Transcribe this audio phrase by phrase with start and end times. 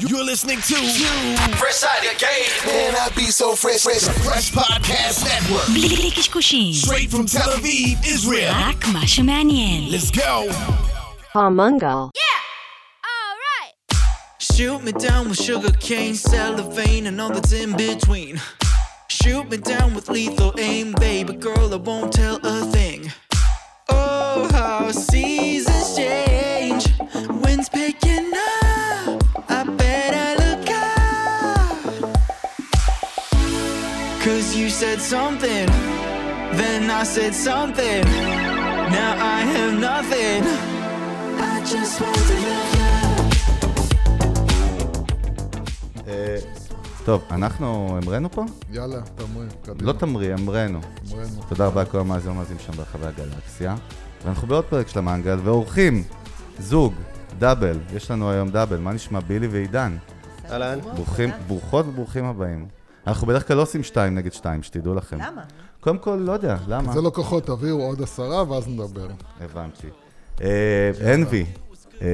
[0.00, 0.74] You're listening to
[1.54, 2.50] Fresh out the game.
[2.66, 4.02] Man, I be so fresh, fresh.
[4.26, 8.52] Fresh Podcast Network, בלי בלי קשקושים, straight from Tel Aviv, Israel.
[8.52, 9.90] רק מה שמעניין.
[9.90, 10.52] Let's go.
[11.32, 12.10] Palmungal.
[14.40, 18.40] Shoot me down with sugar cane, cellophane, and all that's in between.
[19.08, 23.12] Shoot me down with lethal aim, baby girl, I won't tell a thing.
[23.88, 26.32] Oh, how seasons change.
[34.24, 35.66] Cause you said something,
[36.60, 38.02] then I said something.
[38.98, 40.42] Now I have nothing.
[41.52, 42.94] I just want to love you.
[46.08, 46.36] אה,
[47.04, 48.44] טוב, אנחנו המראנו פה?
[48.72, 49.92] יאללה, תמרי, קדימה.
[49.92, 50.80] לא תמרי, המראנו.
[51.12, 51.42] אמרנו.
[51.48, 53.76] תודה רבה לכל המאזינים והמאזינים שם ברחבי הגלקסיה.
[54.24, 56.04] ואנחנו בעוד פרק של המנגל, ואורחים,
[56.58, 56.94] זוג,
[57.38, 59.96] דאבל, יש לנו היום דאבל, מה נשמע בילי ועידן?
[60.50, 60.78] אהלן.
[61.46, 62.66] ברוכות וברוכים הבאים.
[63.06, 65.18] אנחנו בדרך כלל לא עושים שתיים נגד שתיים, שתדעו לכם.
[65.20, 65.42] למה?
[65.80, 66.92] קודם כל, לא יודע, למה?
[66.92, 69.08] זה לא כוחות, תביאו עוד עשרה ואז נדבר.
[69.40, 69.86] הבנתי.
[70.42, 71.46] אה, אנבי,
[72.02, 72.06] אה,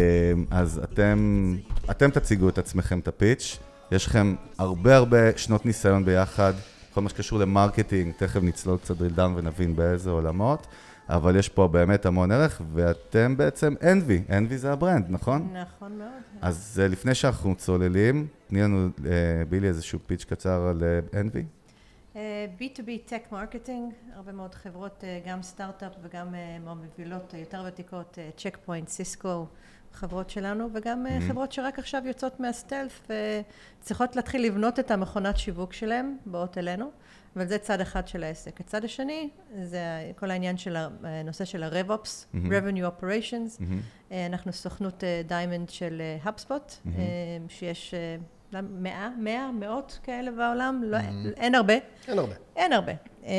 [0.51, 1.57] אז אתם,
[1.91, 3.59] אתם תציגו את עצמכם, את ה pitch.
[3.93, 6.53] יש לכם הרבה הרבה שנות ניסיון ביחד,
[6.95, 10.67] כל מה שקשור ל marketing, תכף נצלול קצת drill down ונבין באיזה עולמות,
[11.09, 15.55] אבל יש פה באמת המון ערך, ואתם בעצם אנבי, אנבי זה ה brand, נכון?
[15.63, 16.09] נכון מאוד.
[16.41, 20.83] אז אה, לפני שאנחנו צוללים, תני לנו, אה, בילי, איזשהו פיץ' קצר על
[21.21, 21.45] אנבי.
[22.17, 27.65] אה, B2B Tech Marketing, הרבה מאוד חברות, אה, גם סטארט-אפ וגם אה, מהמובילות אה, יותר
[27.69, 29.47] ותיקות, צ'ק פוינט, סיסקו,
[29.93, 33.09] חברות שלנו, וגם אה, חברות שרק עכשיו יוצאות מהסטלף
[33.81, 36.91] וצריכות להתחיל לבנות את המכונת שיווק שלהם, באות אלינו,
[37.37, 38.61] אבל זה צד אחד של העסק.
[38.61, 39.29] הצד השני
[39.63, 39.81] זה
[40.17, 43.63] כל העניין של הנושא של ה-RevOps, Revenue Operations.
[44.13, 47.03] אה, אנחנו סוכנות Diamond של HubSpot, אה,
[47.49, 47.95] שיש...
[48.55, 48.61] אה?
[48.63, 50.97] מאה, מאה, מאות כאלה בעולם, לא,
[51.37, 51.75] אין הרבה.
[52.09, 52.35] אין הרבה.
[52.57, 52.93] אין הרבה.
[53.25, 53.33] אה,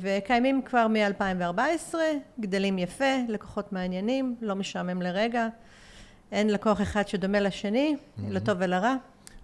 [0.00, 1.94] וקיימים כבר מ-2014,
[2.40, 5.48] גדלים יפה, לקוחות מעניינים, לא משעמם לרגע.
[6.32, 7.96] אין לקוח אחד שדומה לשני,
[8.28, 8.94] לטוב ולרע.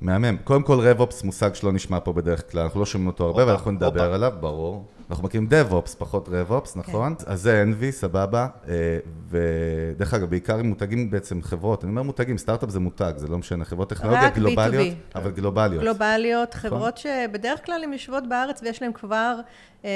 [0.01, 0.37] מהמם.
[0.45, 3.71] קודם כל, RevOps מושג שלא נשמע פה בדרך כלל, אנחנו לא שומעים אותו הרבה, ואנחנו
[3.71, 4.15] נדבר.
[4.15, 4.85] עליו, ברור.
[5.11, 7.15] אנחנו מכירים DevOps, פחות RevOps, נכון?
[7.27, 8.47] אז זה Envy, סבבה.
[8.69, 8.99] אה,
[9.29, 13.39] ודרך אגב, בעיקר עם מותגים בעצם חברות, אני אומר מותגים, סטארט-אפ זה מותג, זה לא
[13.39, 15.19] משנה, חברות טכנולוגיה גלובליות, B2B.
[15.19, 15.83] אבל גלובליות.
[15.83, 19.41] גלובליות, חברות שבדרך כלל הן יושבות בארץ ויש להן כבר
[19.85, 19.91] אה,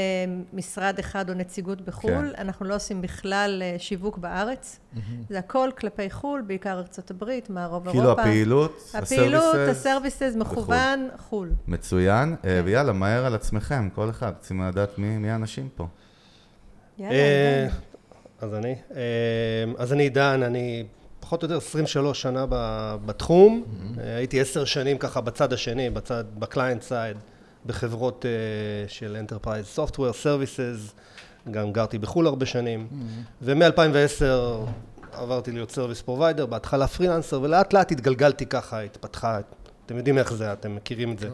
[0.53, 2.33] משרד אחד או נציגות בחו"ל.
[2.39, 4.81] אנחנו לא עושים בכלל אה, שיווק בארץ.
[5.28, 7.92] זה הכל כלפי חו"ל, בעיקר ארצות הברית, מערב אירופה.
[7.92, 11.50] כאילו הפעילות, הפעילות, ה-services, הסרוויסס, מכוון, חו"ל.
[11.69, 12.62] מצוין, אה, כן.
[12.64, 15.86] ויאללה, מהר על עצמכם, כל אחד, רוצים לדעת מי מי האנשים פה.
[16.98, 17.69] יאללה, אה.
[18.41, 18.75] אז אני.
[18.97, 19.00] אה,
[19.78, 20.84] אז אני עידן, אני
[21.20, 23.64] פחות או יותר 23 שנה ב- בתחום.
[24.00, 27.16] אה, הייתי עשר שנים ככה בצד השני, בצד, ב client side,
[27.66, 28.30] בחברות אה,
[28.88, 30.92] של Enterprise Software Services.
[31.50, 32.86] גם גרתי בחו"ל הרבה שנים.
[33.42, 34.25] ומ-2010
[35.12, 39.41] עברתי להיות service provider, בהתחלה freelancer, ולאט לאט התגלגלתי ככה, התפתחה,
[39.86, 41.28] אתם יודעים איך זה, אתם מכירים את זה.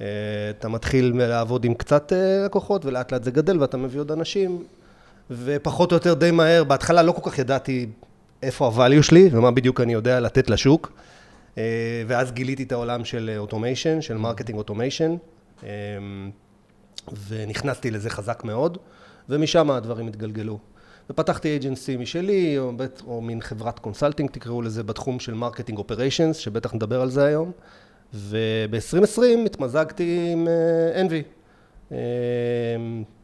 [0.00, 0.06] אה,
[0.50, 4.64] אתה מתחיל לעבוד עם קצת אה, לקוחות, ולאט לאט זה גדל, ואתה מביא עוד אנשים,
[5.30, 7.86] ופחות או יותר די מהר, בהתחלה לא כל כך ידעתי
[8.42, 10.92] איפה ה value שלי, ומה בדיוק אני יודע לתת לשוק.
[11.58, 11.62] אה,
[12.06, 15.16] ואז גיליתי את העולם של automation, של marketing automation,
[17.28, 18.78] ונכנסתי לזה חזק מאוד,
[19.30, 20.58] ומשם הדברים התגלגלו.
[21.10, 26.36] ופתחתי agency משלי, או, בית, או מין חברת consulting, תקראו לזה, בתחום של marketing operations,
[26.36, 27.52] שבטח נדבר על זה היום.
[28.14, 31.24] וב-2020 התמזגתי עם אה, Envy,
[31.92, 31.98] אה,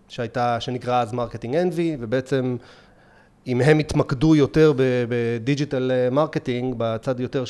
[0.08, 2.56] שהייתה, שנקרא אז Marketing Envy, ובעצם
[3.46, 4.72] אם הם התמקדו יותר
[5.08, 7.44] ב digital אה, marketing, בצד יותר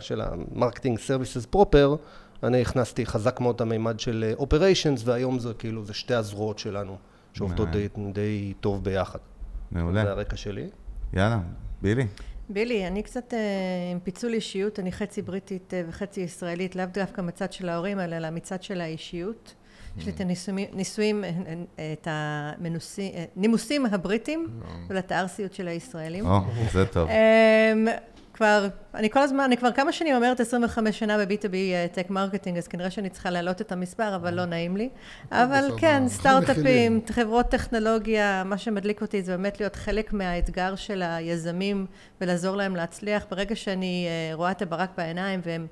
[0.00, 1.96] של ה marketing services proper,
[2.42, 6.96] אני הכנסתי חזק מאוד את המימד של operations, והיום זה כאילו, זה שתי הזרועות שלנו,
[7.36, 9.18] שעובדות די, די טוב ביחד.
[9.70, 10.04] מעולה.
[10.04, 10.68] זה הרקע שלי.
[11.12, 11.40] יאללה,
[11.82, 12.06] בילי.
[12.48, 13.38] בילי, אני קצת אה,
[13.92, 18.30] עם פיצול אישיות, אני חצי בריטית אה, וחצי ישראלית, לאו דווקא מצד של ההורים, אלא
[18.30, 19.54] מצד של האישיות.
[19.98, 24.46] יש לי את הנישואים, נישואים, אה, את המנוסים, אה, נימוסים הבריטים,
[24.88, 26.26] ואת הארסיות של הישראלים.
[26.26, 26.40] או,
[26.72, 27.08] זה טוב.
[28.36, 31.54] כבר, אני כל הזמן, אני כבר כמה שנים אומרת 25 שנה ב-B2B
[31.92, 34.88] tech marketing, אז כנראה שאני צריכה להעלות את המספר, אבל לא נעים לי.
[35.32, 37.00] אבל כן, סטארט-אפים.
[37.10, 41.86] חברות טכנולוגיה, מה שמדליק אותי זה באמת להיות חלק מהאתגר של היזמים
[42.20, 43.26] ולעזור להם להצליח.
[43.30, 45.66] ברגע שאני אה, רואה את הברק בעיניים והם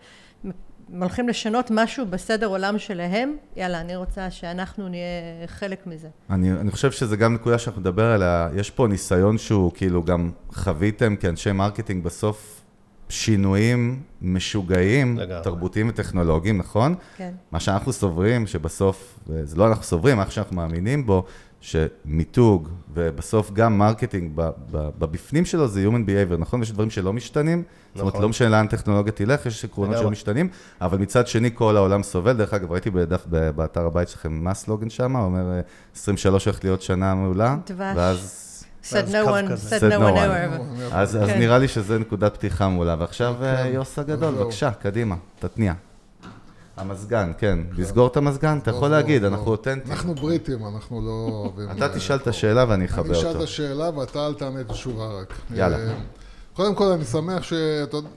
[0.44, 0.52] הם
[1.00, 6.08] הולכים לשנות משהו בסדר עולם שלהם, יאללה, אני רוצה שאנחנו נהיה חלק מזה.
[6.30, 10.30] אני, אני חושב שזה גם נקודה שאנחנו נדבר עליה, יש פה ניסיון שהוא כאילו גם
[10.52, 12.60] חוויתם כאנשי marketing בסוף
[13.08, 15.42] שינויים משוגעים, לגמרי.
[15.42, 16.94] תרבותיים וטכנולוגיים, נכון?
[17.16, 17.32] כן.
[17.52, 21.24] מה שאנחנו סוברים, שבסוף, זה לא אנחנו סוברים, מה שאנחנו מאמינים בו,
[21.64, 26.62] שמיתוג, ובסוף גם marketing, ב- ב- בבפנים שלו זה Human Behavior, נכון?
[26.62, 27.62] יש דברים שלא משתנים,
[27.94, 28.22] זאת אומרת, נכון.
[28.22, 30.10] לא משנה לאן טכנולוגיה תלך, יש עקרונות שלא.
[30.10, 30.48] משתנים,
[30.80, 32.32] אבל מצד שני כל העולם סובל.
[32.32, 35.16] דרך אגב, ראיתי בדף, ב- באתר הבית שלכם, מה הסלוגן שם?
[35.16, 35.60] אומר, אה,
[35.96, 37.96] 23 הולכת להיות שנה מעולה, דבש.
[37.96, 38.40] ואז...
[38.82, 40.60] said no one, said no one ever.
[40.92, 41.38] אז, אז כן.
[41.38, 42.96] נראה לי שזה נקודת פתיחה מעולה.
[42.98, 43.70] ועכשיו אה, כן.
[43.74, 44.34] יוס הגדול.
[44.34, 45.72] בבקשה, קדימה, תתניע.
[46.76, 47.58] המזגן, כן.
[47.76, 49.24] לסגור את המזגן, אתה יכול להגיד.
[49.24, 49.92] אנחנו אותנטיים.
[49.92, 51.70] אנחנו בריטים, אנחנו לא אוהבים...
[51.70, 52.26] אתה אה, תשאל את.
[52.26, 53.38] השאלה ואני אני אחבר אשאל אותו.
[53.38, 55.34] את השאלה ואתה אל תענה את השורה רק.
[55.50, 55.76] יאללה.
[55.76, 55.94] אה,
[56.56, 57.52] קודם כל, אני שמח ש...
[57.52, 58.08] אתה יודע,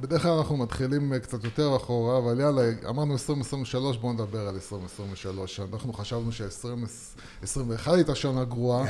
[0.00, 4.54] בדרך כלל אנחנו מתחילים אה, קצת יותר אחורה, אבל יאללה, אמרנו 2023, בואו נדבר על
[4.54, 5.60] 2023.
[5.72, 8.84] אנחנו חשבנו ש-2021 הייתה שנה גרועה,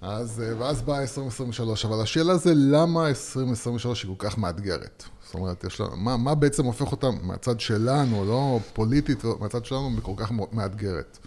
[0.00, 1.84] אז, ואז באה 2023.
[1.84, 5.04] אבל השאלה זה למה 2023 היא כל כך מאתגרת?
[5.30, 9.64] זאת אומרת, יש לנו, מה, מה בעצם הופך אותה מהצד שלנו, לא פוליטית, לא, מהצד
[9.64, 11.18] שלנו, כל כך מאתגרת?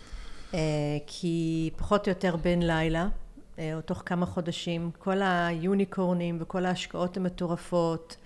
[0.53, 0.59] אה,
[1.07, 3.07] כי פחות או יותר בן לילה,
[3.59, 8.17] אה, או תוך כמה חודשים, כל היוניקורנים וכל ההשקעות המטורפות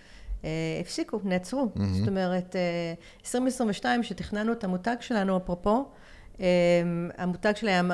[0.43, 0.49] אה,
[0.81, 1.69] הפסיקו, נעצרו.
[1.93, 5.85] זאת אומרת, אה, 2022, שתכננו את המותג שלנו, אפרופו,
[7.17, 7.91] המותג שלי, היה, אמ-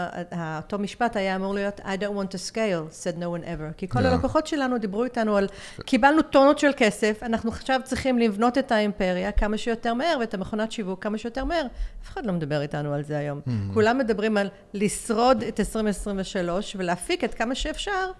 [0.57, 3.74] אותו משפט היה אמור להיות I don't want to scale, said no one ever.
[3.78, 4.07] כי כל Yeah.
[4.07, 5.48] הלקוחות שלנו דיברו איתנו על,
[5.86, 10.72] קיבלנו טונות של כסף, אנחנו עכשיו צריכים לבנות את האימפריה כמה שיותר מהר, ואת המכונת
[10.72, 11.66] שיווק כמה שיותר מהר.
[12.04, 13.42] אף אחד לא מדבר איתנו על זה היום.
[13.74, 18.12] כולם מדברים על לשרוד את 2023 ולהפיק את כמה שאפשר.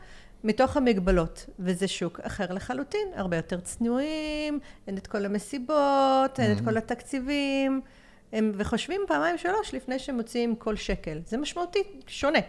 [0.46, 6.64] מתוך המגבלות, וזה שוק אחר לחלוטין, הרבה יותר צנועים, אין את כל המסיבות, אין את
[6.66, 7.82] כל התקציבים,
[8.34, 11.20] הם, וחושבים פעמיים שלוש לפני שהם מוציאים כל שקל.
[11.28, 12.40] זה משמעותי, שונה.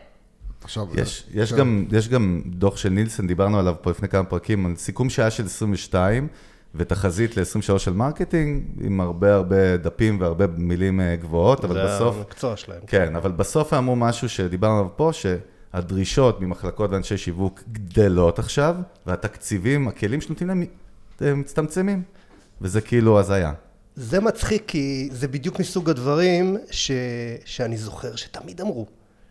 [0.62, 1.58] עכשיו, יש, יש, כן.
[1.58, 5.30] גם, יש גם דוח של נילסון, דיברנו עליו פה לפני כמה פרקים, על סיכום שהיה
[5.30, 6.28] של 22
[6.74, 12.16] ותחזית ל-23 של marketing, עם הרבה הרבה דפים והרבה מילים אה, גבוהות, אבל זה בסוף...
[12.16, 12.80] המקצוע שלהם.
[12.86, 18.76] כן, אבל בסוף אמרו משהו שדיברנו עליו פה, שהדרישות ממחלקות ואנשי שיווק גדלות עכשיו,
[19.06, 20.64] והתקציבים, הכלים שנותנים להם,
[21.20, 22.02] הם מצטמצמים.
[22.60, 23.52] וזה כאילו הזיה.
[23.96, 26.90] זה מצחיק, כי זה בדיוק מסוג הדברים ש...
[27.44, 28.86] שאני זוכר שתמיד אמרו.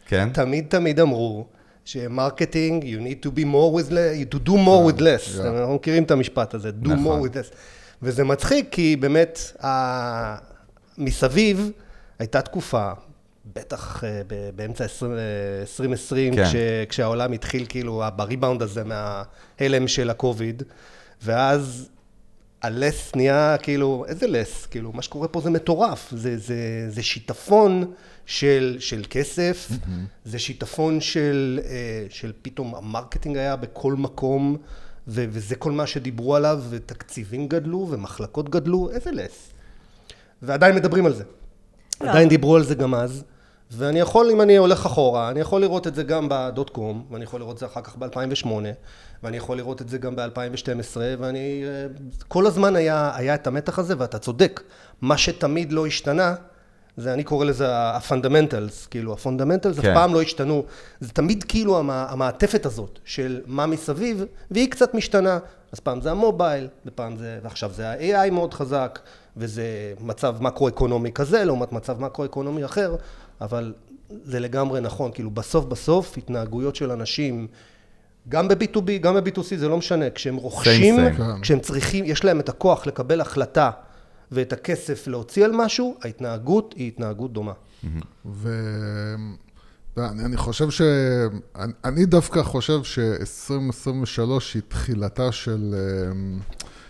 [0.05, 0.29] כן?
[0.33, 1.45] תמיד תמיד אמרו
[1.85, 5.37] ש marketing, you need to be more with less, to do more with less.
[5.37, 5.47] yeah.
[5.47, 7.21] אנחנו מכירים את המשפט הזה, do נכון.
[7.21, 7.55] more with less.
[8.01, 10.35] וזה מצחיק, כי באמת, ה...
[10.97, 11.71] מסביב
[12.19, 12.91] הייתה תקופה,
[13.55, 15.17] בטח אה, ב- באמצע 20, אה,
[15.61, 16.45] 2020, כן.
[16.45, 16.55] כש...
[16.89, 20.63] כשהעולם התחיל כאילו בריבאונד הזה מההלם של הקוביד,
[21.23, 21.89] ואז
[22.63, 24.65] ה less נהיה כאילו, איזה less?
[24.65, 26.11] כאילו, מה שקורה פה זה מטורף.
[26.11, 27.91] זה, זה, זה שיטפון
[28.25, 29.69] של, של כסף,
[30.25, 34.57] זה שיטפון של, אה, של פתאום ה marketing היה בכל מקום,
[35.07, 39.49] ו, וזה כל מה שדיברו עליו, ותקציבים גדלו, ומחלקות גדלו, איזה less.
[40.41, 41.23] ועדיין מדברים על זה.
[42.01, 42.09] לא.
[42.09, 43.23] עדיין דיברו על זה גם אז,
[43.71, 47.05] ואני יכול, אם אני הולך אחורה, אני יכול לראות את זה גם ב dot com,
[47.11, 48.47] ואני יכול לראות את זה אחר כך ב-2008,
[49.23, 51.63] ואני יכול לראות את זה גם ב-2012, ואני...
[51.67, 51.87] אה,
[52.27, 54.61] כל הזמן היה, היה את המתח הזה, ואתה צודק.
[55.01, 56.35] מה שתמיד לא השתנה,
[56.97, 59.89] זה, אני קורא לזה ה-fundamentals, כאילו, ה-fundamentals כן.
[59.89, 60.63] אף פעם לא השתנו.
[60.99, 65.39] זה תמיד כאילו המע, המעטפת הזאת של מה מסביב, והיא קצת משתנה.
[65.71, 68.99] אז פעם זה המובייל, ופעם זה, ועכשיו זה ה-AI מאוד חזק,
[69.37, 72.95] וזה מצב מקרו-אקונומי כזה, לעומת מצב מקרו-אקונומי אחר,
[73.41, 73.73] אבל
[74.23, 75.11] זה לגמרי נכון.
[75.11, 77.47] כאילו, בסוף בסוף, התנהגויות של אנשים,
[78.29, 80.09] גם ב-B2B, גם ב-B2C, זה לא משנה.
[80.09, 81.17] כשהם רוכשים, same.
[81.17, 81.41] כן.
[81.41, 83.71] כשהם צריכים, יש להם את הכוח לקבל החלטה
[84.31, 87.53] ואת הכסף להוציא על משהו, ההתנהגות היא התנהגות דומה.
[88.25, 90.81] ואני אני חושב ש...
[91.55, 94.21] אני, אני דווקא חושב ש-2023
[94.53, 95.75] היא תחילתה של
[96.11, 96.39] אמ,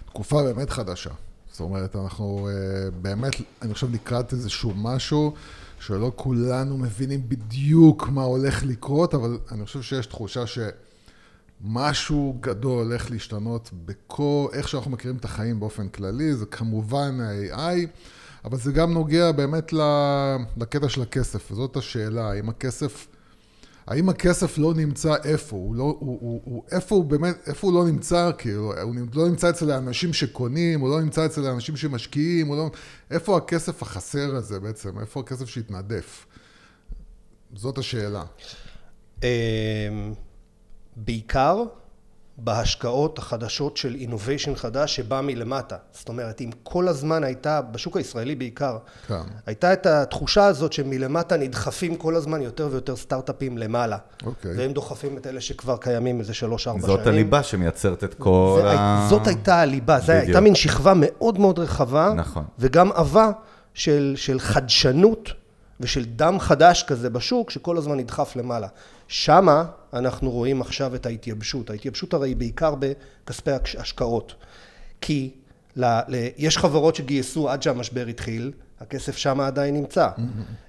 [0.05, 1.09] תקופה באמת חדשה.
[1.51, 2.53] זאת אומרת, אנחנו אה,
[3.01, 5.33] באמת, אני חושב לקראת איזשהו משהו
[5.79, 10.47] שלא כולנו מבינים בדיוק מה הולך לקרות, אבל אני חושב שיש תחושה
[11.63, 17.87] שמשהו גדול הולך להשתנות בכל, איך שאנחנו מכירים את החיים באופן כללי, זה כמובן ה-AI,
[18.45, 19.73] אבל זה גם נוגע באמת
[20.57, 23.07] לקטע של הכסף, וזאת השאלה, האם הכסף...
[23.87, 25.55] האם הכסף לא נמצא איפה?
[25.55, 28.31] הוא לא, הוא, הוא, הוא, איפה הוא באמת, איפה הוא לא נמצא?
[28.37, 32.71] כאילו, הוא לא נמצא אצל האנשים שקונים, הוא לא נמצא אצל האנשים שמשקיעים, לא...
[33.11, 34.99] איפה הכסף החסר הזה בעצם?
[34.99, 36.25] איפה הכסף שהתנדף?
[37.55, 38.23] זאת השאלה.
[40.95, 41.63] בעיקר
[42.37, 45.75] בהשקעות החדשות של innovation חדש שבא מלמטה.
[45.91, 49.15] זאת אומרת, אם כל הזמן הייתה, בשוק הישראלי בעיקר, כן.
[49.45, 53.97] הייתה את התחושה הזאת שמלמטה נדחפים כל הזמן יותר ויותר סטארט-אפים למעלה.
[54.25, 54.57] אוקיי.
[54.57, 56.97] והם דוחפים את אלה שכבר קיימים איזה שלוש-ארבע שנים.
[56.97, 59.07] זאת הליבה שמייצרת את כל זה, ה...
[59.09, 60.11] זאת הייתה הליבה, זו.
[60.11, 62.43] הייתה מין שכבה מאוד מאוד רחבה, נכון.
[62.59, 63.31] וגם עבה
[63.73, 65.29] של, של חדשנות
[65.79, 68.67] ושל דם חדש כזה בשוק, שכל הזמן נדחף למעלה.
[69.07, 71.69] שמה אנחנו רואים עכשיו את ההתייבשות.
[71.69, 74.35] ההתייבשות הרי היא בעיקר בכספי הש- השקעות.
[75.01, 75.31] כי
[75.75, 78.51] ל, ל, יש חברות שגייסו עד שהמשבר התחיל,
[78.81, 80.09] הכסף שם עדיין נמצא.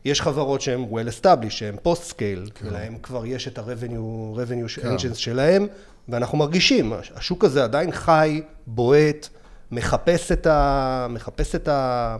[0.04, 4.96] יש חברות שהן well established, שהן post scale, ולהם כבר יש את ה-revenue, revenue כן.
[4.96, 5.66] engines שלהם,
[6.08, 9.28] ואנחנו מרגישים, השוק הזה עדיין חי, בועט,
[9.70, 12.16] מחפש את, ה, מחפש את, ה,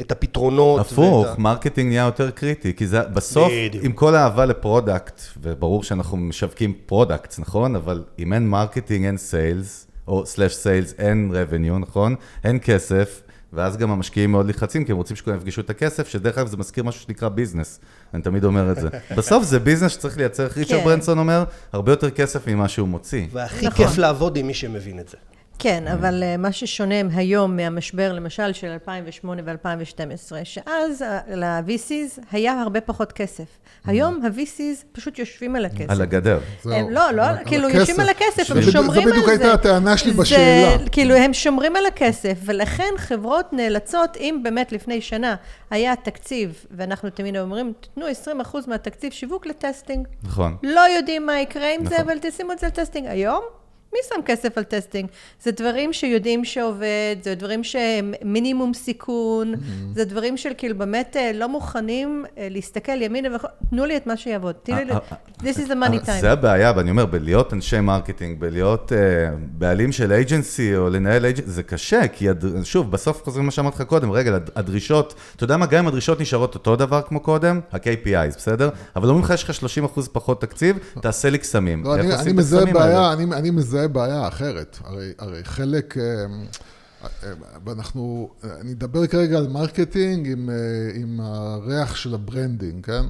[0.00, 0.80] את הפתרונות.
[0.80, 3.84] הפוך, ואת ה- marketing נהיה יותר קריטי, כי זה בסוף, בדיוק.
[3.84, 7.76] עם כל האהבה ל product, וברור שאנחנו משווקים products, נכון?
[7.76, 12.14] אבל אם אין marketing, אין sales, או slash sales, אין revenue, נכון?
[12.44, 16.38] אין כסף, ואז גם המשקיעים מאוד לחצים, כי הם רוצים שכולם יפגשו את הכסף, שדרך
[16.38, 17.80] אגב זה מזכיר משהו שנקרא ביזנס,
[18.14, 18.88] אני תמיד אומר את זה.
[19.16, 20.84] בסוף זה ביזנס שצריך לייצר, איך ריצ'רד כן.
[20.84, 23.26] ברנסון אומר, הרבה יותר כסף ממה שהוא מוציא.
[23.32, 23.86] והכי נכון.
[23.86, 25.16] כיף לעבוד עם מי שמבין את זה.
[25.58, 32.60] כן, אבל אה, מה ששונה היום מהמשבר, למשל, של 2008 ו-2012, שאז אה, ל-VCs היה
[32.62, 33.44] הרבה פחות כסף.
[33.86, 35.90] היום ה-VCs פשוט יושבים על הכסף.
[35.90, 36.38] על הגדר.
[36.62, 36.72] זהו.
[36.72, 37.78] הם, לא, לא, על כאילו, הכסף.
[37.80, 39.00] יושבים על הכסף, הם שומרים על זה.
[39.04, 40.88] זה בדיוק הייתה הטענה שלי זה- בשאלה.
[40.92, 45.34] כאילו, הם שומרים על הכסף, ולכן חברות נאלצות, אם באמת לפני שנה
[45.70, 50.06] היה תקציב, ואנחנו תמיד אומרים, תתנו 20% מהתקציב שיווק ל testing.
[50.22, 50.56] נכון.
[50.62, 52.04] לא יודעים מה יקרה עם זה, נכון.
[52.10, 53.06] אבל תשימו את זה על testing.
[53.08, 53.40] היום,
[53.96, 55.08] מי שם כסף על testing?
[55.42, 56.86] זה דברים שיודעים שעובד,
[57.22, 59.94] זה דברים שהם מינימום סיכון, Mm-hmm.
[59.94, 63.46] זה דברים של כאילו באמת אה, לא מוכנים אה, להסתכל ימינה וחו...
[63.70, 64.54] תנו לי את מה שיעבוד.
[64.62, 64.92] תני לי...
[64.92, 64.98] אה,
[65.40, 66.20] This is the money time.
[66.20, 68.94] זה הבעיה, ואני אומר, בלהיות אנשי marketing, בלהיות uh,
[69.58, 72.44] בעלים של agency או לנהל agency, זה קשה, כי הד...
[72.64, 75.88] שוב, בסוף חוזרים למה שאמרתי לך קודם, רגע, הד- הדרישות, אתה יודע מה, גם אם
[75.88, 78.68] הדרישות נשארות אותו דבר כמו קודם, ה-KPIs, בסדר?
[78.96, 79.50] אבל אומרים לך, יש לך
[79.96, 81.84] 30% פחות תקציב, תעשה לי קסמים.
[81.84, 82.64] לא, אני, אני את מזהה?
[82.72, 83.50] בעיה, אני, אני
[83.88, 84.78] מזהה בעיה אחרת.
[84.84, 86.04] הרי, הרי חלק, אה,
[87.02, 87.32] אה,
[87.72, 90.54] אנחנו, אני אדבר כרגע על marketing עם, אה,
[90.94, 93.04] עם הריח של ה branding, כן?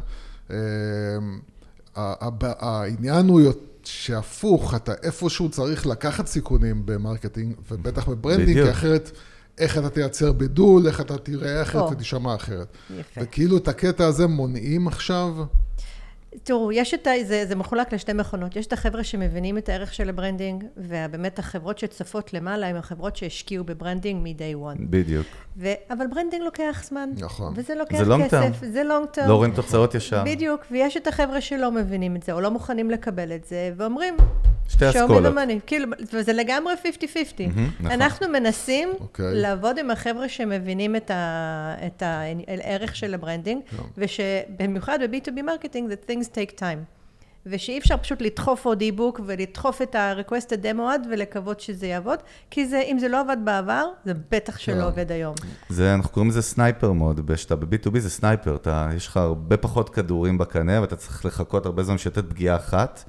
[1.95, 8.67] העניין הוא יות- שהפוך, אתה איפשהו צריך לקחת סיכונים ב marketing, ובטח ב branding, בדיוק.
[8.67, 9.11] כי אחרת...
[9.59, 11.91] איך אתה תייצר בידול, איך אתה תראה אחרת או.
[11.91, 12.67] ותשמע אחרת.
[12.99, 13.21] יפה.
[13.23, 15.35] וכאילו את הקטע הזה מונעים עכשיו,
[16.43, 17.11] תראו, יש את ה...
[17.25, 18.57] זה, זה מחולק לשתי מכונות.
[18.57, 23.17] יש את החבר'ה שמבינים את הערך של ה branding, ובאמת החברות שצפות למעלה הן החברות
[23.17, 24.81] שהשקיעו ב branding מ-day one.
[24.91, 25.27] בדיוק.
[25.57, 25.69] ו...
[25.91, 27.11] אבל branding לוקח זמן.
[27.19, 27.53] נכון.
[27.57, 28.67] וזה לוקח זה long כסף, term.
[28.67, 29.29] זה long term.
[29.29, 30.25] לא רואים תוצאות ישר.
[30.25, 34.17] בדיוק, ויש את החבר'ה שלא מבינים את זה, או לא מוכנים לקבל את זה, ואומרים,
[34.69, 35.35] שתי אסכולות.
[35.67, 36.87] כאילו, וזה לגמרי 50-50.
[37.81, 37.91] נכון.
[37.91, 39.35] אנחנו מנסים אוקיי.
[39.35, 43.63] לעבוד עם החבר'ה שמבינים את, ה, את הערך של ה branding,
[43.99, 46.97] ושבמיוחד ב-B2B marketing, that things take time.
[47.47, 51.87] ושאי אפשר פשוט לדחוף עוד e-book ולדחוף את ה- request a demo ad ולקוות שזה
[51.87, 52.19] יעבוד,
[52.51, 55.35] כי זה, אם זה לא עבד בעבר, זה בטח שלא עובד היום.
[55.69, 59.91] זה, אנחנו קוראים לזה sniper mode, כשאתה ב-B2B זה sniper, אתה, יש לך הרבה פחות
[59.91, 63.05] כדורים בקנה ואתה צריך לחכות הרבה זמן שתתפגע אחת.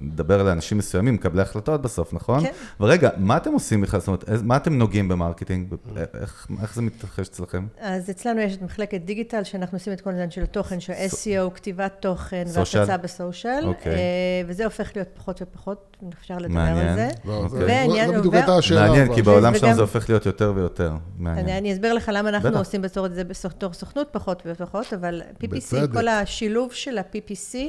[0.00, 2.40] מדבר על אנשים מסוימים, מקבלי החלטות בסוף, נכון?
[2.40, 2.52] כן.
[2.80, 4.00] ורגע, מה אתם עושים בכלל?
[4.00, 5.74] זאת אומרת, מה אתם נוגעים ב marketing?
[6.20, 7.66] איך, איך זה מתרחש אצלכם?
[7.80, 11.50] אז אצלנו יש את מחלקת דיגיטל, שאנחנו עושים את כל העניין של התוכן, של SEO,
[11.54, 12.44] כתיבת תוכן?
[12.46, 13.92] והפצה בסושיאל, אוקיי.
[13.92, 13.98] אה,
[14.46, 16.88] וזה הופך להיות פחות ופחות, אפשר לדבר מעניין.
[16.88, 17.08] על זה.
[17.24, 17.88] לא, זה, אוקיי.
[17.90, 18.86] זה, זה בדיוק הייתה השאלה.
[18.86, 20.92] מעניין, כי בעולם שלנו זה הופך להיות יותר ויותר.
[21.18, 21.46] מעניין.
[21.46, 22.58] אני, אני אסביר לך למה אנחנו.
[22.58, 25.92] עושים בתור את זה בתור סוכנות פחות ופחות, אבל PPC.
[25.92, 27.68] כל השילוב של ה-PPC, אה,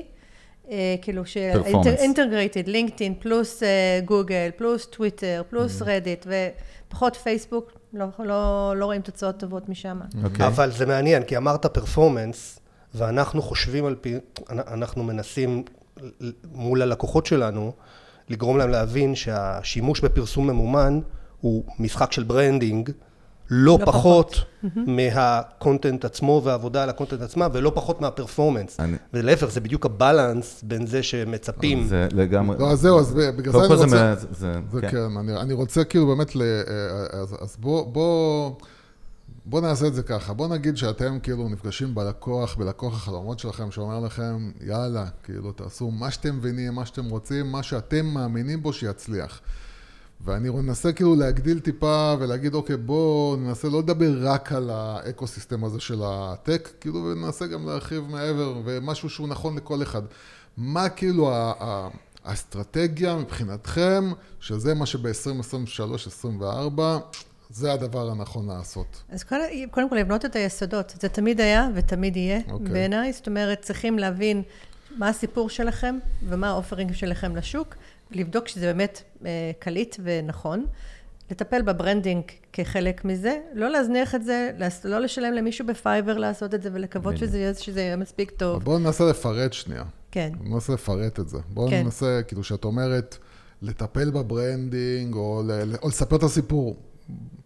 [1.02, 1.88] כאילו של Performance.
[1.88, 5.82] אינטגרייטד, לינקדאין, פלוס אה, גוגל, פלוס טוויטר, פלוס.
[5.82, 6.28] רדיט,
[6.88, 10.00] ופחות פייסבוק, לא, לא, לא רואים תוצאות טובות משם.
[10.24, 10.48] אוקיי.
[10.48, 12.60] אבל זה מעניין, כי אמרת performance,
[12.94, 14.16] ואנחנו חושבים על פי,
[14.50, 15.64] אנחנו מנסים
[16.52, 17.72] מול הלקוחות שלנו,
[18.30, 21.00] לגרום להם להבין שהשימוש בפרסום ממומן
[21.42, 22.92] הוא משחק של branding,
[23.50, 24.36] לא, לא פחות
[24.76, 28.80] מה content עצמו והעבודה על ה content עצמה, ולא פחות מה performance.
[28.80, 31.88] אני- ולהפך, זה בדיוק ה balance בין זה שמצפים.
[31.88, 32.58] זה לגמרי...
[32.60, 33.86] לא, אז זהו, אז בגלל זה אני זה רוצה...
[33.86, 34.92] מ- זה- זה כן.
[34.92, 38.52] כן, אני, אני רוצה כאילו באמת, ל, אה, אז, אז בוא, בוא,
[39.46, 44.00] בוא נעשה את זה ככה, בוא נגיד שאתם כאילו נפגשים בלקוח, בלקוח החלומות שלכם, שאומר
[44.00, 49.42] לכם, יאללה, כאילו תעשו מה שאתם מבינים, מה שאתם רוצים, מה שאתם מאמינים בו שיצליח.
[50.22, 55.80] ואני מנסה כאילו להגדיל טיפה ולהגיד, אוקיי, בואו ננסה לא לדבר רק על האקו-סיסטם הזה
[55.80, 60.02] של הטק, כאילו, וננסה גם להרחיב מעבר, ומשהו שהוא נכון לכל אחד.
[60.58, 61.90] מה כאילו ה- ה-
[62.26, 66.80] האסטרטגיה מבחינתכם, שזה מה שב-2023-2024,
[67.50, 69.04] זה הדבר הנכון לעשות.
[69.10, 69.42] אז קודם,
[69.72, 70.94] קודם כל לבנות את היסודות.
[71.02, 72.68] זה תמיד היה ותמיד יהיה אוקיי.
[72.68, 73.14] בעיניי.
[73.14, 74.44] זאת אומרת, צריכים להבין
[74.98, 77.76] מה הסיפור שלכם ומה ה offering שלכם לשוק,
[78.12, 80.66] ולבדוק שזה באמת אה, קליט ונכון.
[81.32, 84.52] לטפל ב branding כחלק מזה, לא להזניח את זה,
[84.84, 88.64] לא לשלם למישהו ב Fiverr לעשות את זה ולקוות שזה יהיה, שזה יהיה מספיק טוב.
[88.64, 89.84] בואו ננסה לפרט שנייה.
[90.12, 90.32] כן.
[90.38, 91.38] בואו ננסה לפרט את זה.
[91.50, 91.84] בואו כן.
[91.84, 93.18] ננסה, כאילו, שאת אומרת,
[93.62, 96.76] לטפל ב branding, או, ל- או לספר את הסיפור.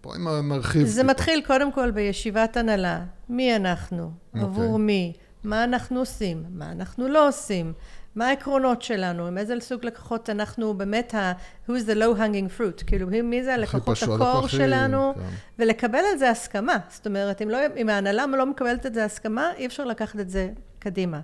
[0.04, 0.88] בואי נרחיב.
[0.88, 1.14] זה טיפה.
[1.14, 3.06] מתחיל קודם כל בישיבת הנהלה.
[3.30, 4.12] מי אנחנו?
[4.34, 4.42] אוקיי.
[4.42, 5.14] עבור מי?
[5.44, 6.44] מה אנחנו עושים?
[6.50, 7.74] מה אנחנו לא עושים?
[8.16, 9.28] מה העקרונות שלנו?
[9.28, 11.32] עם איזה סוג לקוחות אנחנו באמת ה...
[11.68, 12.84] who's the low hanging fruit?
[12.88, 15.14] כאילו, מי זה הלקוחות ה core שלנו?
[15.16, 15.22] כן.
[15.60, 16.78] ולקבל על זה הסכמה.
[16.90, 20.30] זאת אומרת, אם, לא, אם ההנהלה לא מקבלת את זה הסכמה, אי אפשר לקחת את
[20.30, 20.50] זה
[20.80, 21.20] קדימה.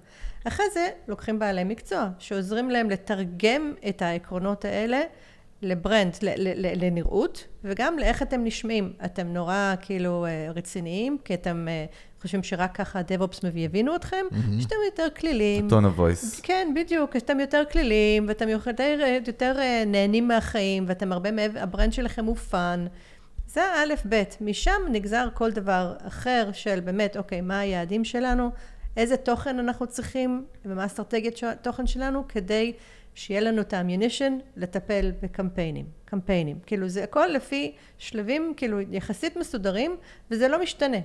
[0.48, 5.02] אחרי זה, לוקחים בעלי מקצוע, שעוזרים להם לתרגם את העקרונות האלה
[5.62, 6.18] ל brand,
[6.76, 8.94] לנראות, וגם לאיך אתם נשמעים.
[9.06, 11.86] אתם נורא כאילו אה, רציניים, כי אתם אה,
[12.22, 14.26] חושבים שרק ככה DevOps יבינו אתכם,
[14.62, 15.70] שאתם יותר קלילים.
[15.70, 16.40] tone of voice.
[16.40, 21.65] כן, בדיוק, אתם יותר קלילים, ואתם יותר, יותר אה, נהנים מהחיים, ואתם הרבה מעבר, ה
[21.65, 22.86] brand שלכם הוא fun.
[23.48, 24.38] זה האלף-בית.
[24.42, 28.50] משם נגזר כל דבר אחר של באמת, אוקיי, מה היעדים שלנו,
[28.98, 32.74] איזה תוכן אנחנו צריכים, ומה האסטרטגיית התוכן שלנו, כדי
[33.16, 35.86] שיהיה לנו את האמיונישן לטפל בקמפיינים.
[36.06, 36.58] קמפיינים.
[36.66, 39.96] כאילו, זה הכל לפי שלבים, כאילו, יחסית מסודרים,
[40.32, 40.98] וזה לא משתנה.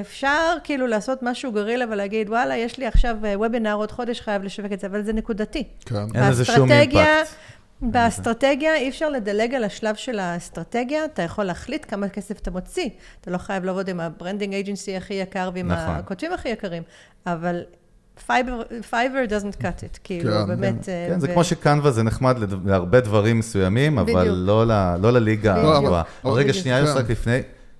[0.00, 4.42] אפשר כאילו לעשות משהו גרילה ולהגיד, וואלה, יש לי עכשיו אה, וובינר, עוד חודש חייב
[4.42, 5.64] לשווק את זה, אבל זה נקודתי.
[5.86, 5.94] כן.
[6.14, 7.34] אין לזה שום באסטרטגיה- אימפקט.
[7.82, 12.88] באסטרטגיה אי אפשר לדלג על השלב של האסטרטגיה, אתה יכול להחליט כמה כסף אתה מוציא.
[13.20, 15.94] אתה לא חייב לעבוד עם ה branding agency הכי יקר ועם נכון.
[15.94, 16.82] הכותבים הכי יקרים,
[17.26, 17.62] אבל
[18.28, 20.88] Fiverr doesn't cut it, כאילו, כן, באמת...
[20.88, 24.28] אה, כן, זה ו- כמו ש Canva זה נחמד לד- להרבה דברים מסוימים, אבל.
[24.28, 25.76] לא ל- לא לליגה.
[25.76, 26.02] הגבוהה.
[26.24, 26.52] רגע.
[26.52, 26.92] שנייה, כן.
[26.98, 27.38] רק לפני,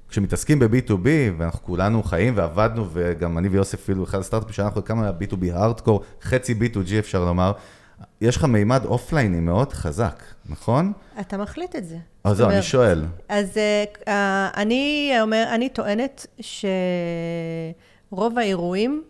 [0.08, 1.06] כשמתעסקים ב-B2B,
[1.38, 6.00] ואנחנו כולנו חיים ועבדנו, וגם אני ויוסף אפילו, אחד הסטארט-אפים שאנחנו הקמנו היה B2B hardcore,
[6.22, 7.52] חצי B2G אפשר לומר,
[8.20, 10.92] יש לך מימד אופלייני מאוד חזק, נכון?
[11.20, 11.96] אתה מחליט את זה.
[12.24, 13.04] אז זאת זהו, אני שואל.
[13.28, 13.58] אז
[14.08, 16.26] אה, אני אומר, אני טוענת
[18.10, 19.02] שרוב האירועים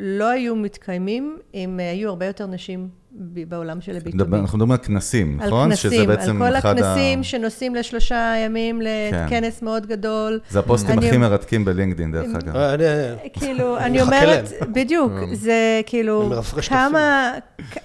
[0.00, 4.14] לא היו מתקיימים אם אה, היו הרבה יותר נשים ב- בעולם של ה-B2B.
[4.14, 5.68] מדבר- אנחנו מדברים על כנסים, על נכון?
[5.70, 9.24] כנסים, שזה בעצם על כל אחד ה- הכנסים שנוסעים לשלושה ימים כן.
[9.26, 10.40] לכנס מאוד גדול.
[10.50, 12.56] זה הפוסטים אני- הכי מרתקים בלינקדאין, דרך אגב.
[12.56, 12.84] אה, אני-
[13.32, 14.22] כאילו, אני אומרת,
[14.60, 14.72] להם.
[14.72, 16.32] בדיוק, זה כאילו,
[16.68, 17.32] כמה,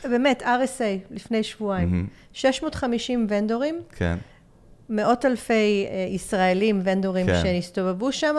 [0.03, 0.83] באמת, RSA
[1.15, 4.15] לפני שבועיים, 650 ונדורים, כן.
[4.89, 5.53] מאות אלפי
[5.89, 7.39] אה, ישראלים, ונדורים כן.
[7.43, 8.35] שהסתובבו שם,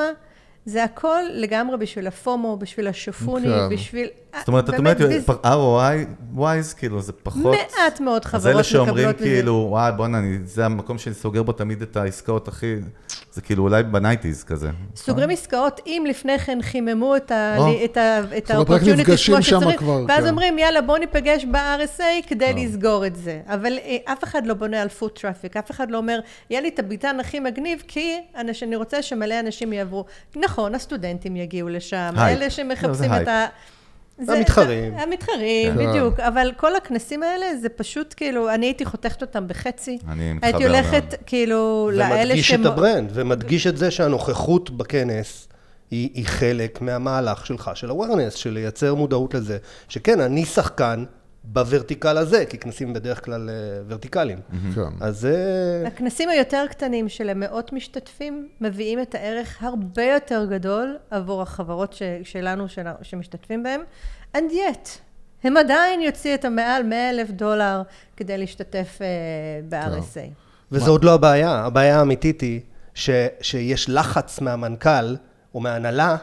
[0.67, 3.69] זה הכל לגמרי בשביל ה FOMO, בשביל השופוני, כן.
[3.75, 4.09] בשביל...
[4.39, 7.57] זאת אומרת, את אומרת, דיס- ROI, wise, כאילו, זה פחות...
[7.79, 9.25] מעט מאוד אז חברות אלה שאומרים מקבלות בזה.
[9.25, 12.75] כאילו, וואי, בואנה, זה המקום שאני סוגר בו תמיד את העסקאות הכי...
[13.37, 14.71] זה כאילו אולי ב nineties כזה.
[14.97, 17.85] סוגרים עסקאות, אם לפני כן חיממו את ה- או.
[17.85, 20.31] את ה- את זאת אומרת, רק ה-opportunities נפגשים כמו שצריך, ואז כן.
[20.31, 23.41] אומרים, יאללה, בואו ניפגש ב-RSA כדי לסגור את זה.
[23.47, 26.21] אבל אה, אף אחד לא בונה על foot traffic, אף אחד לא אומר,
[26.51, 28.17] יהיה לי את הביתן הכי מגניב, כי
[28.63, 30.05] אני רוצה שמלא אנשים יעברו.
[30.37, 32.15] נכון, הסטודנטים יגיעו לשם.
[32.19, 33.47] אלה לא, שמחפשים את ה...
[34.19, 34.95] זה- המתחרים.
[34.97, 35.87] זה- המתחרים, כן.
[35.91, 36.21] בדיוק.
[36.21, 39.99] אבל כל הכנסים האלה, זה פשוט כאילו, אני הייתי חותכת אותם בחצי.
[40.09, 42.61] אני מתחבר הייתי הולכת, כאילו, לאלה ומדגיש שהם...
[42.61, 45.49] את ה brand, ומדגיש את זה שהנוכחות בכנס
[45.91, 51.05] היא, היא חלק מהמהלך שלך, של awareness, של לייצר מודעות לזה, שכן, אני שחקן
[51.47, 53.55] בוורטיקל הזה, כי כנסים בדרך כלל אה,
[53.89, 54.39] ורטיקליים.
[54.75, 54.81] כן.
[55.01, 55.85] אז זה...
[55.87, 62.03] הכנסים היותר קטנים של מאות משתתפים מביאים את הערך הרבה יותר גדול עבור החברות ש,
[62.23, 63.81] שלנו, של, שמשתתפים בהם,
[64.37, 64.89] and yet,
[65.45, 67.83] הם עדיין יוציאו את המעל 100 אלף דולר
[68.17, 69.03] כדי להשתתף uh,
[69.69, 70.31] ב-RSA.
[70.73, 72.61] וזה עוד לא הבעיה, הבעיה האמיתית היא
[72.95, 75.17] ש, שיש לחץ מהמנכ"ל
[75.55, 76.17] או מההנהלה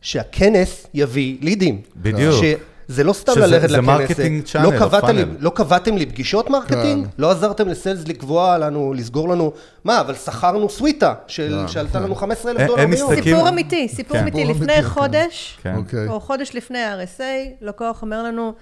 [0.00, 1.82] שהכנס יביא לידים.
[1.96, 2.44] בדיוק.
[2.88, 5.36] שזה לא סתם ללכת זה לכנס, marketing channel, לא או קבעתם לי, פאנל.
[5.40, 7.04] לא קבעתם לי פגישות marketing?
[7.06, 7.10] כן.
[7.18, 9.52] לא עזרתם ל sales לקבוע לנו, לסגור לנו,
[9.84, 12.02] מה, אבל שכרנו סוויטה של, כן, שעלתה כן.
[12.04, 13.14] לנו 15 אלף הם- דולר ביום.
[13.22, 14.22] סיפור אמיתי, סיפור כן.
[14.22, 14.44] אמיתי.
[14.44, 14.82] לפני כן.
[14.82, 15.74] חודש, כן.
[15.76, 16.08] אוקיי.
[16.08, 17.22] או חודש לפני ה-RSA,
[17.60, 18.52] לקוח אומר לנו,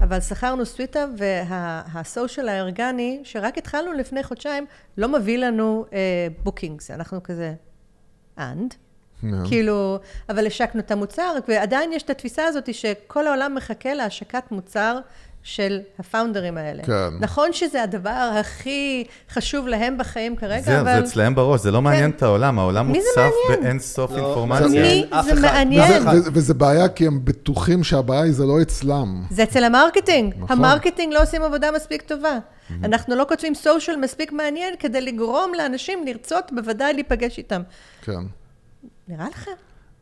[0.00, 4.66] אבל שכרנו סוויטה, וה social הארגני, שרק התחלנו לפני חודשיים,
[4.98, 5.84] לא מביא לנו
[6.42, 6.90] bookings.
[6.90, 7.52] אנחנו כזה,
[8.38, 8.74] and?
[9.22, 9.46] כן.
[9.48, 14.98] כאילו, אבל השקנו את המוצר, ועדיין יש את התפיסה הזאת שכל העולם מחכה להשקת מוצר
[15.42, 16.82] של הפאונדרים האלה.
[16.82, 17.08] כן.
[17.20, 20.98] נכון שזה הדבר הכי חשוב להם בחיים כרגע, זהו, אבל...
[20.98, 22.16] זה אצלהם בראש, זה לא מעניין כן.
[22.16, 23.64] את העולם, העולם מי זה מוצף מעניין?
[23.64, 24.68] באין סוף לא, אינפורמציה.
[24.68, 25.40] זה מי זה אחד.
[25.40, 26.08] מעניין?
[26.08, 29.22] וזה, וזה בעיה כי הם בטוחים שהבעיה היא זה לא אצלם.
[29.30, 30.34] זה אצל ה marketing.
[30.38, 30.64] נכון.
[30.64, 32.38] ה marketing לא עושים עבודה מספיק טובה.
[32.84, 37.62] אנחנו לא כותבים social מספיק מעניין כדי לגרום לאנשים לרצות בוודאי להיפגש איתם.
[38.02, 38.20] כן.
[39.12, 39.50] נראה לכם?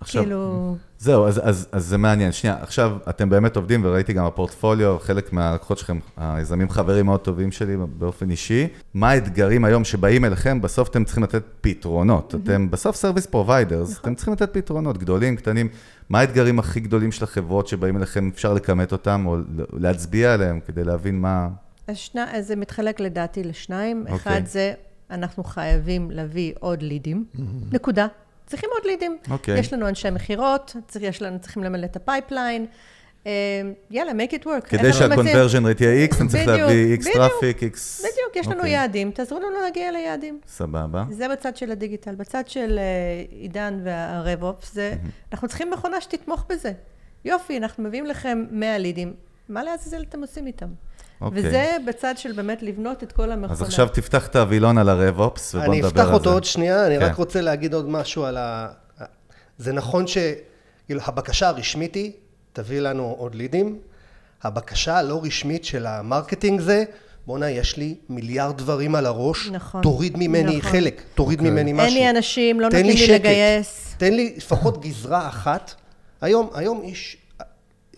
[0.00, 0.76] עכשיו, כאילו...
[0.98, 2.32] זהו, אז, אז, אז זה מעניין.
[2.32, 7.52] שנייה, עכשיו, אתם באמת עובדים, וראיתי גם בפורטפוליו, חלק מהלקוחות שלכם, היזמים חברים מאוד טובים
[7.52, 8.68] שלי באופן אישי.
[8.94, 10.60] מה האתגרים היום שבאים אליכם?
[10.60, 12.34] בסוף אתם צריכים לתת פתרונות.
[12.34, 15.68] אתם בסוף service providers, אתם צריכים לתת פתרונות, גדולים, קטנים.
[16.08, 19.36] מה האתגרים הכי גדולים של החברות שבאים אליכם, אפשר לכמת אותם, או
[19.72, 21.48] להצביע עליהם כדי להבין מה...
[21.86, 24.00] אז שני, אז זה מתחלק לדעתי לשניים.
[24.00, 24.16] אוקיי.
[24.16, 24.72] אחד זה,
[25.10, 27.24] אנחנו חייבים להביא עוד לידים.
[27.72, 28.06] נקודה.
[28.50, 29.18] צריכים עוד לידים.
[29.30, 29.58] אוקיי.
[29.58, 32.66] יש לנו אנשי מכירות, צריך- יש לנו, צריכים למלא את ה pipeline.
[33.26, 33.32] אה,
[33.90, 34.60] יאללה, make it work.
[34.68, 34.92] כדי?
[34.92, 37.12] שה conversion rate יהיה X, אני צריך להביא X.
[37.12, 37.64] traffic, X...
[37.98, 40.40] בדיוק, יש לנו אוקיי, יעדים, תעזרו לנו להגיע ליעדים.
[40.46, 41.04] סבבה.
[41.10, 42.14] זה בצד של הדיגיטל.
[42.14, 42.84] בצד של אה,
[43.30, 44.94] עידן וה RevOps, זה,
[45.32, 46.72] אנחנו צריכים מכונה שתתמוך בזה.
[47.24, 49.14] יופי, אנחנו מביאים לכם 100 לידים,
[49.48, 50.68] מה לעזאזל אתם עושים איתם?
[51.20, 51.48] אוקיי.
[51.48, 53.52] וזה בצד של באמת לבנות את כל המכונה.
[53.52, 56.12] אז עכשיו תפתח את הווילון על ה RevOps, ובוא אני נדבר אפתח על זה.
[56.12, 57.04] אותו עוד שנייה, אני כן.
[57.04, 58.68] רק רוצה להגיד עוד משהו על ה...
[59.58, 60.18] זה נכון ש...
[60.86, 62.12] כאילו, הבקשה הרשמית היא,
[62.52, 63.78] תביא לנו עוד לידים.
[64.42, 66.84] הבקשה הלא רשמית של ה marketing זה,
[67.26, 70.70] בואנה, יש לי מיליארד דברים על הראש, נכון, תוריד ממני נכון.
[70.70, 71.86] חלק, תוריד ממני משהו.
[71.86, 73.10] אין לי אנשים, לא נותנים לי שקט.
[73.10, 73.94] לגייס.
[73.98, 75.74] תן לי לפחות גזרה אחת.
[76.20, 77.16] היום, היום איש...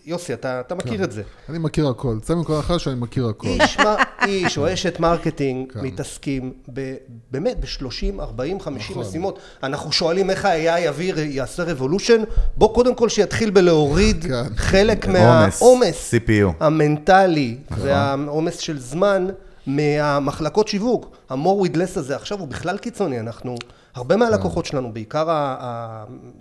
[0.05, 1.21] יוסי, אתה, אתה מכיר את זה.
[1.49, 2.17] אני מכיר הכל.
[2.21, 3.47] צא מכל אחד שאני מכיר הכל.
[3.47, 5.79] איש, מר- איש או אשת marketing כן.
[5.79, 6.95] מתעסקים ב,
[7.31, 9.07] באמת ב-30, 40, 50 נכון.
[9.09, 9.39] משימות.
[9.63, 12.21] אנחנו שואלים איך ה-AI יביא, יעשה revolution,
[12.57, 14.55] בוא קודם כל שיתחיל בלהוריד כן.
[14.55, 16.13] חלק עומס, מהעומס.
[16.59, 17.85] המנטלי נכון.
[17.87, 19.27] והעומס של זמן
[19.67, 21.17] מהמחלקות שיווק.
[21.29, 23.55] ה-more with less הזה עכשיו הוא בכלל קיצוני, אנחנו,
[23.95, 25.55] הרבה מהלקוחות שלנו, בעיקר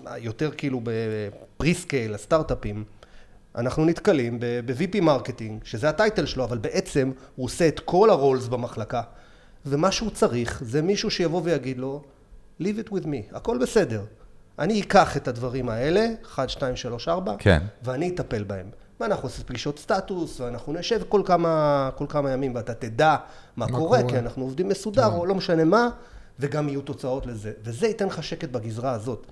[0.06, 2.84] היותר כאילו ב pre-scale, הסטארט-אפים,
[3.56, 8.16] אנחנו נתקלים ב-VP marketing, שזה ה title שלו, אבל בעצם הוא עושה את כל ה
[8.16, 9.02] roles במחלקה,
[9.66, 12.02] ומה שהוא צריך זה מישהו שיבוא ויגיד לו,
[12.60, 14.04] leave it with me, הכל בסדר.
[14.58, 17.62] אני אקח את הדברים האלה, 1, 2, 3, 4, כן.
[17.82, 18.66] ואני אטפל בהם.
[19.00, 23.16] ואנחנו עושים פגישות סטטוס, ואנחנו נשב כל כמה, כל כמה ימים, ואתה תדע
[23.56, 24.10] מה, מה קורה, קורה.
[24.10, 25.88] כי אנחנו עובדים מסודר, או לא משנה מה,
[26.38, 27.52] וגם יהיו תוצאות לזה.
[27.64, 29.26] וזה ייתן לך שקט בגזרה הזאת.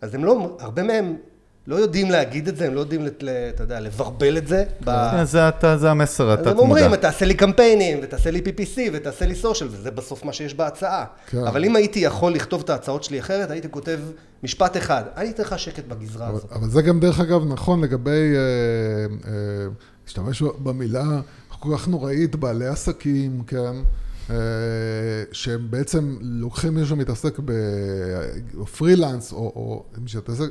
[0.00, 1.16] אז הם לא, הרבה מהם
[1.70, 4.64] לא יודעים להגיד את זה, הם לא יודעים, אתה יודע, לברבל את זה.
[4.84, 5.24] כן,
[5.76, 6.96] זה המסר, אז אתה הם אומרים.
[6.96, 11.04] תעשה לי קמפיינים, ותעשה לי PPC, ותעשה לי סושיאל, וזה בסוף מה שיש בהצעה.
[11.26, 11.46] כן.
[11.46, 13.98] אבל אם הייתי יכול לכתוב את ההצעות שלי אחרת, הייתי כותב
[14.42, 16.52] משפט אחד, אני אתן לך שקט בגזרה אבל, הזאת.
[16.52, 19.68] אבל זה גם דרך אגב נכון לגבי, אה, אה,
[20.04, 21.20] להשתמש במילה
[21.60, 23.72] כל כך נוראית, בעלי עסקים, כן, אה,
[25.32, 27.38] שהם בעצם לוקחים מישהו שמתעסק
[28.54, 29.84] בפרילנס, או, או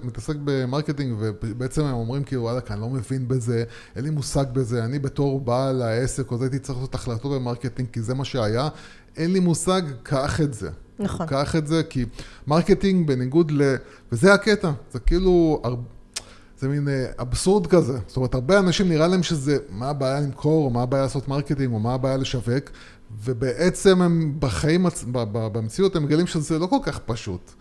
[0.04, 3.64] מתעסק ב marketing, ובעצם הם אומרים כאילו, וואלה, אני לא מבין בזה,
[3.96, 7.37] אין לי מושג בזה, אני בתור בעל העסק, או זה הייתי צריך לעשות החלטות ב
[7.37, 8.70] marketing, כי זה מה שהיה,
[9.18, 10.70] אין לי מושג, קח את זה.
[11.00, 11.28] נכון.
[11.28, 12.06] קח את זה, כי
[12.48, 13.76] marketing בניגוד ל...
[14.12, 15.62] וזה הקטע, זה כאילו...
[15.64, 15.76] הר-
[16.60, 17.98] זה מין אה, אבסורד כזה.
[18.08, 21.74] זאת אומרת, הרבה אנשים נראה להם שזה, מה הבעיה למכור, או מה הבעיה לעשות marketing,
[21.74, 22.70] או מה הבעיה לשווק,
[23.24, 27.52] ובעצם הם בחיים, עצ- ב- ב- במציאות, הם מגלים שזה לא כל כך פשוט.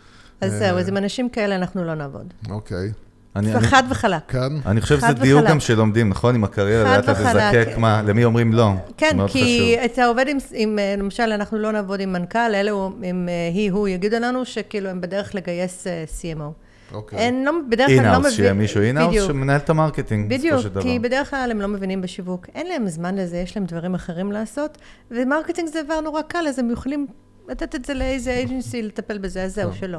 [0.40, 2.34] אז אה, זהו, אז עם אנשים כאלה אנחנו לא נעבוד.
[2.50, 2.92] אוקיי.
[3.36, 4.22] אני- אני- חד וחלק.
[4.28, 4.58] כאן?
[4.66, 5.44] אני חושב שזה דיוק.
[5.48, 6.34] גם שלומדים, נכון?
[6.34, 7.18] עם הקריירה, לאט לאט.
[7.18, 8.70] לזקק מה, למי אומרים לא.
[8.96, 9.76] כן, כי.
[9.84, 13.50] אתה עובד עם, עם, אה, למשל, אנחנו לא נעבוד עם מנכ"ל, אלא הוא- אם אה,
[13.54, 16.52] היא, הוא, יגידו לנו שכאילו הם בדרך לגייס אה, CMO.
[16.92, 17.18] אוקיי.
[17.18, 18.36] אין, לא, בדרך כלל לא in-house, מבין...
[18.36, 19.26] שיהיה מישהו in-house בדיוק.
[19.26, 20.82] שמנהל את ה marketing, בסופו בדיוק, של דבר.
[20.82, 22.46] כי בדרך כלל הם לא מבינים בשיווק.
[22.54, 24.78] אין להם זמן לזה, יש להם דברים אחרים לעשות,
[25.10, 27.06] ו marketing זה דבר נורא קל, אז הם יכולים
[27.48, 29.98] לתת את זה לאיזה agency לטפל בזה, אז זהו, שלא.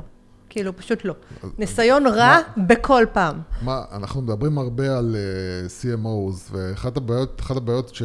[0.49, 1.13] כאילו, פשוט לא.
[1.57, 3.41] ניסיון רע בכל פעם.
[3.61, 8.03] מה, אנחנו מדברים הרבה על uh, CMOs, ואחת הבעיות, אחת הבעיות ש...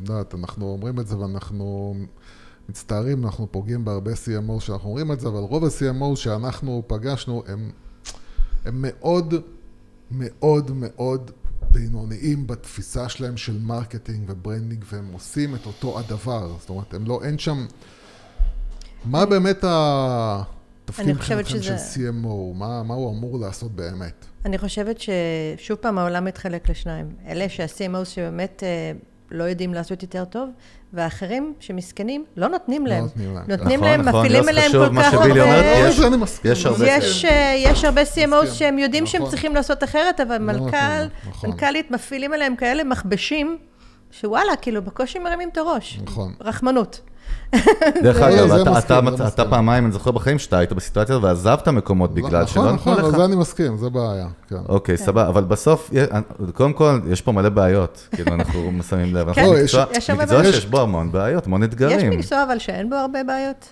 [0.00, 1.94] יודעת, אנחנו אומרים את זה ואנחנו
[2.68, 7.70] מצטערים, אנחנו פוגעים בהרבה CMOs שאנחנו אומרים את זה, אבל רוב ה-CMOs שאנחנו פגשנו הם,
[8.66, 9.34] הם מאוד,
[10.10, 11.30] מאוד, מאוד
[11.70, 16.52] בינוניים בתפיסה שלהם של marketing ו branding, והם עושים את אותו הדבר.
[16.60, 17.66] זאת אומרת, הם לא, אין שם...
[19.04, 22.54] מה באמת התפקיד מבחינתכם שזה- של CMO?
[22.54, 24.24] מה, מה הוא אמור לעשות באמת?
[24.44, 27.16] אני חושבת ששוב פעם העולם מתחלק לשניים.
[27.26, 28.92] אלה שה-CMOs שבאמת אה,
[29.30, 30.50] לא יודעים לעשות יותר טוב,
[30.92, 33.02] והאחרים שמסכנים, לא נותנים להם.
[33.04, 33.44] נותנים להם.
[33.48, 35.88] נותנים נכון, להם, נכון, מפעילים יוס, אליהם כל כך אומרת, הרבה...
[35.88, 36.52] יש- מסכים.
[36.52, 38.46] יש הרבה יש, אה, יש הרבה CMOs.
[38.54, 39.30] שהם יודעים שהם נכון.
[39.30, 41.50] צריכים לעשות אחרת, אבל לא מנכ"ל, להם, נכון.
[41.50, 43.58] מנכ"לית מפעילים עליהם כאלה מכבשים,
[44.10, 45.98] שוואלה, כאילו, בקושי מרימים את הראש.
[46.04, 46.34] נכון.
[46.40, 47.00] רחמנות.
[48.02, 49.50] דרך זה- אגב, אתה- מסכים, אתה- זה אתה מסכים.
[49.50, 53.10] פעמיים, אני זוכר בחיים שאתה היית בסיטואציה הזאת ועזבת מקומות בגלל שלא נכון, נתנו נכון,
[53.10, 53.16] לך.
[53.16, 54.56] זה אני מסכים, זה בעיה, כן.
[54.68, 56.06] אוקיי, סבבה, אבל בסוף, יה-
[56.54, 59.32] קודם כל, יש פה מלא בעיות, כאילו, אנחנו שמים לב.
[59.32, 60.54] כן, לא, מקצוע- יש הרבה מקצוע בעיות.
[60.54, 62.10] שיש בו המון בעיות, המון יש אתגרים.
[62.18, 63.64] מקצוע אבל שאין בו הרבה בעיות.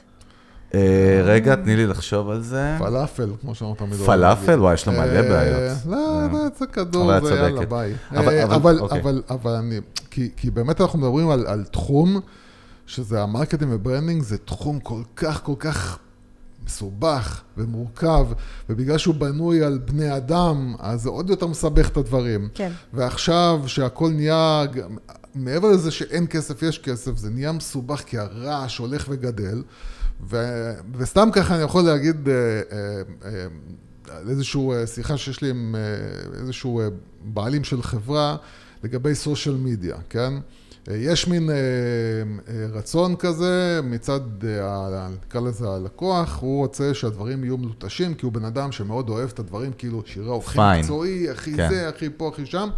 [0.75, 0.81] אה,
[1.25, 2.75] רגע, תני לי לחשוב על זה.
[2.79, 4.61] פלאפל, כמו שאנחנו תמיד פלאפל?
[4.61, 5.73] וואי, יש לו מלא אה, בעיות.
[5.87, 6.29] לא, אה.
[6.33, 7.67] לא, זה כדור, זה יאללה.
[7.67, 7.95] ביי.
[8.11, 9.03] אבל- אה, אוקיי.
[9.59, 12.21] אני, כי, באמת אנחנו מדברים על תחום,
[12.87, 15.99] שזה ה marketing ו branding, זה תחום כל כך, כל כך
[16.67, 18.27] מסובך ומורכב,
[18.69, 22.49] ובגלל שהוא בנוי על בני אדם, אז זה עוד יותר מסבך את הדברים.
[22.55, 22.73] כן.
[22.93, 24.65] ועכשיו שהכל נהיה,
[25.35, 29.63] מעבר לזה שאין כסף, יש כסף, זה נהיה מסובך כי הרעש הולך וגדל.
[30.31, 30.45] ו,
[30.97, 33.47] וסתם ככה אני יכול להגיד אה, אה, אה,
[34.11, 36.89] על איזושהי אה, שיחה שיש לי עם אה, איזשהו אה,
[37.25, 38.37] בעלים של חברה
[38.85, 40.33] לגבי סושיאל מדיה, כן?
[40.91, 47.57] יש מין אה, אה, רצון כזה מצד, אה, נקרא לזה הלקוח, הוא רוצה שהדברים יהיו
[47.59, 50.59] מלוטשים, כי הוא בן אדם שמאוד אוהב את הדברים, כאילו שירה הכי.
[50.79, 51.69] מקצועי, הכי כן.
[51.71, 52.69] זה, הכי פה, הכי שם.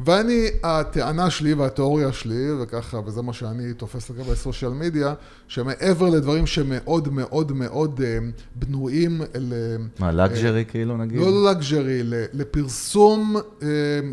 [0.00, 5.14] ואני, הטענה שלי והתיאוריה שלי, וככה, וזה מה שאני תופס לגבי סושיאל מדיה,
[5.48, 8.18] שמעבר לדברים שמאוד מאוד מאוד אה,
[8.54, 9.76] בנויים ל...
[9.98, 11.20] מה, לגז'רי כאילו נגיד?
[11.20, 13.68] לא לגז'רי, ל- לפרסום, אה,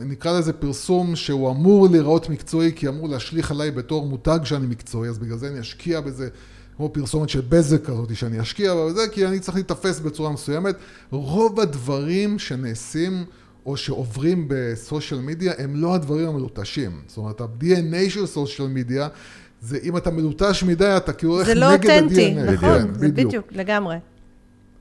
[0.06, 5.10] נקרא לזה פרסום שהוא אמור להיראות מקצועי, כי אמור להשליך עליי בתור מותג שאני מקצועי,
[5.10, 6.30] אז בגלל זה אני אשקיע בזה,
[6.78, 10.76] כמו פרסומת של בזק כזאת, שאני אשקיע בזה, כי אני צריך להיתפס בצורה מסוימת.
[11.12, 13.24] רוב הדברים שנעשים...
[13.66, 17.02] או שעוברים בסושיאל מדיה, הם לא הדברים המלוטשים.
[17.08, 19.08] זאת אומרת, ה-DNA של סושיאל מדיה,
[19.62, 22.04] זה אם אתה מלוטש מדי, אתה כאילו הולך זה נגד לא ה-DNA.
[22.04, 23.98] אותנטי, נכון, כן, זה בדיוק, לגמרי.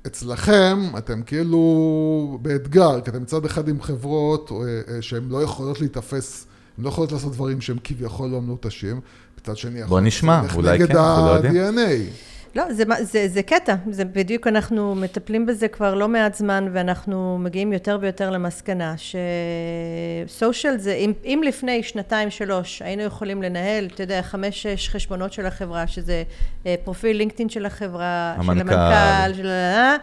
[0.06, 5.80] אצלכם, אתם כאילו באתגר, כי אתם מצד אחד עם חברות אה, אה, שהן לא יכולות
[5.80, 6.46] להיתפס,
[6.78, 9.00] הן לא יכולות לעשות דברים שהם כביכול לא מלוטשים,
[9.40, 11.56] מצד שני, להיות נשמע, אולי נגד כן, אנחנו לא יודעים.
[11.56, 12.10] ה-DNA.
[12.54, 17.38] לא, זה, זה, זה קטע, זה בדיוק אנחנו מטפלים בזה כבר לא מעט זמן ואנחנו
[17.38, 18.94] מגיעים יותר ויותר למסקנה
[20.26, 25.32] שסושיאל זה, אם, אם לפני שנתיים שלוש היינו יכולים לנהל, אתה יודע, חמש שש חשבונות
[25.32, 26.22] של החברה, שזה
[26.66, 28.74] אה, פרופיל לינקדאין של החברה, של המנכ"ל.
[28.74, 29.96] המנכ"ל, של ה...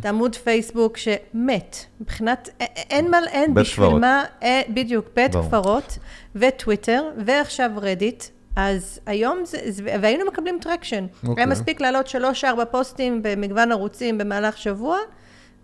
[0.00, 2.48] את עמוד פייסבוק שמת, מבחינת,
[2.90, 3.88] אין מה, אין בשביל.
[3.88, 5.32] מה, אה, בדיוק, בית.
[5.32, 5.98] קברות
[6.34, 8.24] וטוויטר ועכשיו רדיט.
[8.56, 9.58] אז היום זה,
[10.00, 11.06] והיינו מקבלים traction.
[11.06, 11.28] Okay.
[11.28, 11.44] אוקיי.
[11.44, 14.98] היה מספיק להעלות שלוש-ארבע פוסטים במגוון ערוצים במהלך שבוע,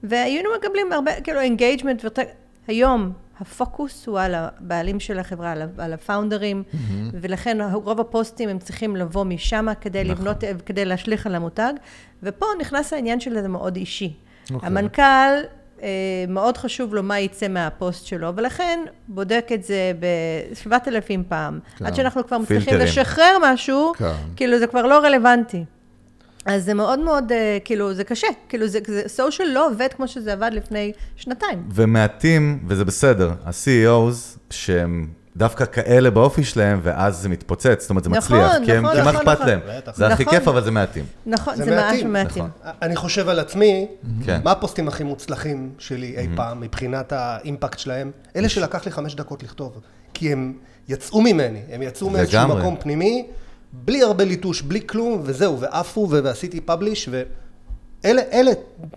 [0.03, 2.05] והיינו מקבלים הרבה, כאילו, engagement.
[2.67, 6.63] היום הפוקוס הוא על הבעלים של החברה, על על הפאונדרים,
[7.13, 10.17] ולכן רוב הפוסטים הם צריכים לבוא משם כדי נכון.
[10.17, 11.73] לבנות, כדי להשליך על המותג,
[12.23, 14.15] ופה נכנס העניין של זה מאוד אישי.
[14.51, 14.67] אוקיי.
[14.67, 15.33] המנכ"ל,
[16.29, 21.59] מאוד חשוב לו מה יצא מהפוסט שלו, ולכן בודק את זה ב-7,000 פעם.
[21.79, 21.87] כן.
[21.87, 22.89] עד שאנחנו כבר מצליחים פילטרים.
[22.89, 24.13] לשחרר משהו, כן.
[24.37, 25.65] כאילו זה כבר לא רלוונטי.
[26.47, 28.27] אז זה מאוד מאוד, אה, כאילו, זה קשה.
[28.49, 31.69] כאילו, זה, זה, סושיאל לא עובד כמו שזה עבד לפני שנתיים.
[31.75, 38.11] ומעטים, וזה בסדר, ה-CEOs שהם דווקא כאלה באופי שלהם, ואז זה מתפוצץ, זאת אומרת, זה
[38.11, 39.47] נכון, מצליח, כי הם- נכון, כי מה נכון, אכפת נכון.
[39.47, 39.61] להם?
[39.77, 39.97] בטח.
[39.97, 40.39] זה הכי נכון.
[40.39, 41.05] כיף, אבל זה מעטים.
[41.27, 42.45] נכון, זה זה, ממש מעטים, מעטים.
[42.61, 42.73] נכון.
[42.83, 43.87] אני חושב על עצמי,
[44.27, 44.41] כן.
[44.45, 48.11] מה הפוסטים הכי מוצלחים שלי אי פעם מבחינת האימפקט שלהם?
[48.37, 49.81] אלה שלקח לי חמש דקות לכתוב,
[50.15, 50.53] כי הם
[50.89, 52.49] יצאו ממני, הם יצאו מאיזשהו.
[52.49, 53.27] מקום פנימי,
[53.73, 57.25] בלי הרבה ליטוש, בלי כלום, וזהו, ועפו, ועשיתי publish, ואלה,
[58.05, 58.53] אלה,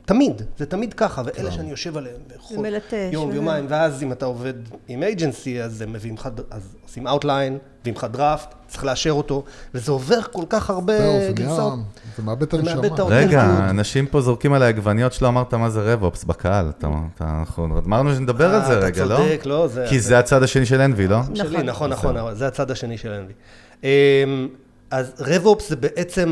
[0.06, 2.16] תמיד, זה תמיד ככה, ואלה שאני יושב עליהם,
[2.58, 4.54] מלטש, יום וזה- ויומיים, ואז אם אתה עובד
[4.88, 9.44] עם agency, אז הם מביאים לך, אז עושים outline, מביאים לך דראפט, צריך לאשר אותו,
[9.74, 10.94] וזה עובר כל כך הרבה
[11.32, 11.74] גרסאות.
[12.18, 12.82] זה מאבד את הנשמה.
[13.10, 16.70] רגע, אנשים פה זורקים עליי עגבניות שלא אמרת מה זה רב-אופס בקהל.
[16.70, 19.16] אתה- אתה- אנחנו אמרנו שנדבר על אה, זה אתה רגע, לא?
[19.18, 21.20] צודק, לא, זה- כי זה הצד השני של אנבי, לא?
[21.68, 21.90] נכון.
[21.90, 21.90] נכון.
[22.18, 23.34] נכון, זה הצד השני של אנבי.
[23.84, 24.48] אמ,
[24.92, 26.32] אז רב-אופס זה בעצם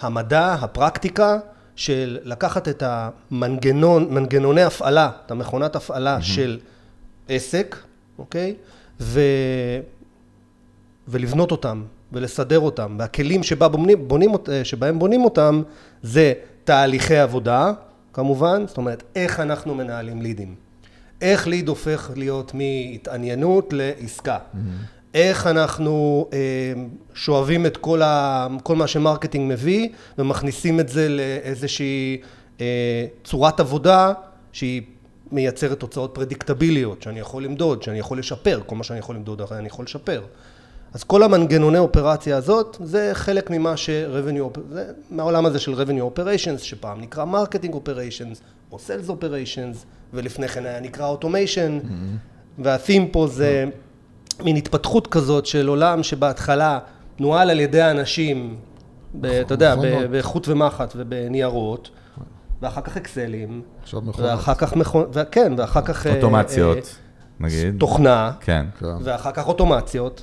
[0.00, 1.38] המדע, הפרקטיקה
[1.76, 6.58] של לקחת את המנגנון, מנגנוני הפעלה, את המכונת הפעלה של
[7.28, 7.76] עסק,
[8.18, 8.54] אוקיי?
[9.00, 9.20] ו...
[11.08, 11.82] ולבנות אותם,
[12.12, 12.96] ולסדר אותם.
[12.98, 15.62] והכלים שבה בונים, בונים, אה, שבהם בונים אותם,
[16.02, 16.32] זה
[16.64, 17.72] תהליכי עבודה,
[18.12, 20.54] כמובן, זאת אומרת, איך אנחנו מנהלים לידים.
[21.20, 24.38] איך ליד הופך להיות מהתעניינות לעסקה.
[25.16, 26.38] איך אנחנו אה,
[27.14, 32.20] שואבים את כל, ה, כל מה שמרקטינג מביא ומכניסים את זה לאיזושהי
[32.60, 34.12] אה, צורת עבודה
[34.52, 34.82] שהיא
[35.32, 39.66] מייצרת תוצאות פרדיקטביליות, שאני יכול למדוד, שאני יכול לשפר, כל מה שאני יכול למדוד אני
[39.66, 40.22] יכול לשפר.
[40.94, 46.58] אז כל המנגנוני אופרציה הזאת, זה חלק ממה ש-revenue, זה מהעולם הזה של revenue operations,
[46.58, 48.38] שפעם נקרא marketing operations,
[48.72, 49.76] או sales operations,
[50.12, 51.86] ולפני כן היה נקרא automation,
[52.58, 53.64] והתים פה זה
[54.44, 56.78] מין התפתחות כזאת של עולם שבהתחלה
[57.18, 58.56] נוהל על ידי אנשים,
[59.20, 60.10] ב- אתה יודע, ב- מכונות.
[60.10, 61.90] בחוט ומחט ובניירות,
[62.62, 63.62] ואחר כך אקסלים.
[64.18, 66.06] ואחר כך מכונות, כן, ואחר כך...
[66.06, 66.96] אה, אה, אוטומציות,
[67.40, 67.74] נגיד.
[67.78, 68.66] תוכנה, כן.
[68.80, 68.86] כן.
[69.02, 70.22] ואחר כך אוטומציות,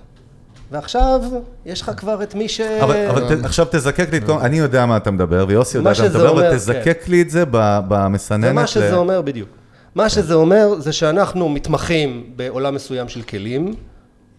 [0.71, 1.21] ועכשיו
[1.65, 2.61] יש לך כבר את מי ש...
[2.61, 4.31] אבל, אבל ת, עכשיו תזקק לי את כל...
[4.33, 7.29] אני יודע מה אתה מדבר, ויוסי יודע מה אתה מדבר, אומר, אבל תזקק לי את
[7.29, 7.43] זה
[7.87, 8.43] במסננת.
[8.47, 9.49] זה מה שזה ל- אומר בדיוק.
[9.95, 13.73] מה שזה אומר זה שאנחנו מתמחים בעולם מסוים של כלים.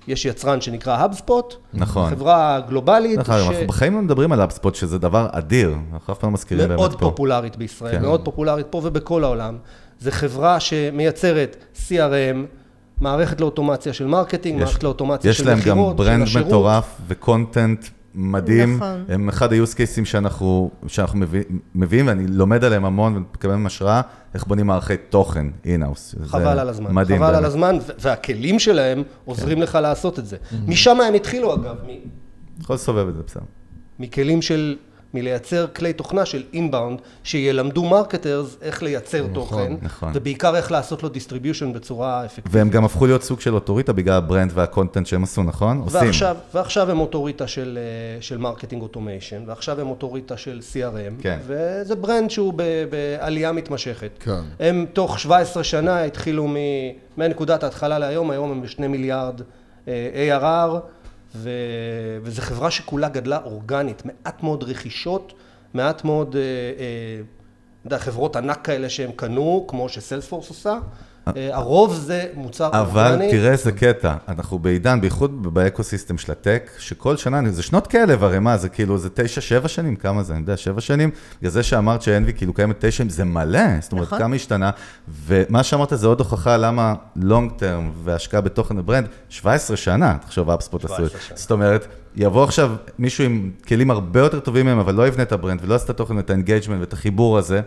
[0.09, 2.11] יש יצרן שנקרא HubSpot, נכון.
[2.11, 6.19] חברה גלובלית, דרך אגב, אנחנו בחיים לא מדברים על HubSpot, שזה דבר אדיר, אנחנו אף
[6.19, 6.87] פעם לא מזכירים באמת פה.
[6.87, 8.03] מאוד פופולרית בישראל, כן.
[8.03, 9.57] מאוד פופולרית פה ובכל העולם.
[10.01, 12.37] זו חברה שמייצרת CRM,
[13.01, 16.47] מערכת לאוטומציה של marketing, יש- מערכת לאוטומציה יש של להם מכירות, גם brand של השירות.
[16.47, 18.77] מטורף ו content מדהים.
[18.77, 19.05] נכון.
[19.09, 21.43] הם אחד ה-use cases שאנחנו, שאנחנו מביא,
[21.75, 24.01] מביאים, ואני לומד עליהם המון ומקבל מהם השראה,
[24.35, 26.15] איך בונים מערכי תוכן in-house.
[26.25, 27.19] חבל על הזמן, מדהים.
[27.19, 27.47] חבל על באמת.
[27.47, 30.37] הזמן, ו- והכלים שלהם עוזרים לך לעשות את זה.
[30.67, 32.09] משם הם התחילו אגב, מ-
[32.63, 33.43] יכול לסובב את זה, בסדר.
[33.99, 34.77] מכלים של,
[35.15, 40.13] מלייצר כלי תוכנה של inbound, שילמדו marketers איך לייצר תוכן, נכון.
[40.15, 42.55] ובעיקר איך לעשות לו distribution בצורה אפקטיבית.
[42.55, 45.81] והם גם הפכו להיות סוג של אוטוריטה בגלל ה brand וה content שהם עשו, נכון?
[45.85, 46.01] עושים.
[46.01, 51.39] ועכשיו, ועכשיו הם אוטוריטה של, אה, של marketing automation, ועכשיו הם אוטוריטה של CRM, כן.
[51.47, 54.11] וזה brand שהוא ב, בעלייה מתמשכת.
[54.21, 54.41] כן.
[54.61, 56.57] הם תוך 17 שנה התחילו מ,
[57.17, 59.41] מנקודת ההתחלה להיום, היום הם בשני מיליארד
[59.89, 60.79] אה, ARR,
[61.35, 65.33] וזו חברה שכולה גדלה אורגנית, מעט מאוד רכישות,
[65.75, 67.21] מעט מאוד, אה, אה,
[67.81, 70.79] אתה יודע, חברות ענק כאלה שהם קנו, כמו שסיילספורס עושה.
[71.37, 73.31] אה, הרוב זה מוצר אבל אורגני.
[73.31, 78.39] תראה איזה קטע, אנחנו בעידן, בייחוד באקוסיסטם של הטק, שכל שנה, זה שנות כלב הרי
[78.39, 81.63] מה, זה כאילו, זה תשע, שבע שנים, כמה זה, אני יודע, שבע שנים, בגלל זה
[81.63, 84.19] שאמרת שאנבי כאילו קיימת תשע זה מלא, זאת אומרת, נכון.
[84.19, 84.71] כמה השתנה,
[85.27, 90.51] ומה שאמרת זה עוד הוכחה למה long term והשקעה בתוכן ו brand, 17 שנה, תחשוב,
[90.51, 94.79] HubSpot עשו את זה, זאת אומרת, יבוא עכשיו מישהו עם כלים הרבה יותר טובים מהם,
[94.79, 97.39] אבל לא יבנה את ה brand ולא יעשה את התוכן ואת ה engagement ואת החיבור
[97.39, 97.61] הזה,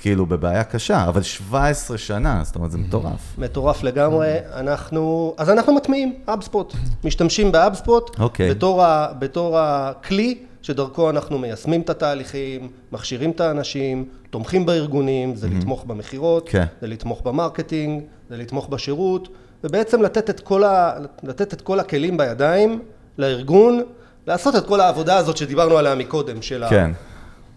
[0.00, 3.34] כאילו בבעיה קשה, אבל 17 שנה, זאת אומרת, זה מטורף.
[3.38, 8.50] מטורף לגמרי, אנחנו, אז אנחנו מטמיעים HubSpot, משתמשים ב HubSpot, אוקיי.
[8.50, 15.48] בתור, ה, בתור הכלי שדרכו אנחנו מיישמים את התהליכים, מכשירים את האנשים, תומכים בארגונים, זה
[15.48, 16.64] לתמוך במכירות, כן.
[16.80, 19.28] זה לתמוך ב marketing, זה לתמוך בשירות,
[19.64, 22.82] ובעצם לתת את כל, ה, לתת את כל הכלים בידיים
[23.18, 23.82] לארגון,
[24.26, 26.90] לעשות את כל העבודה הזאת שדיברנו עליה מקודם, של כן.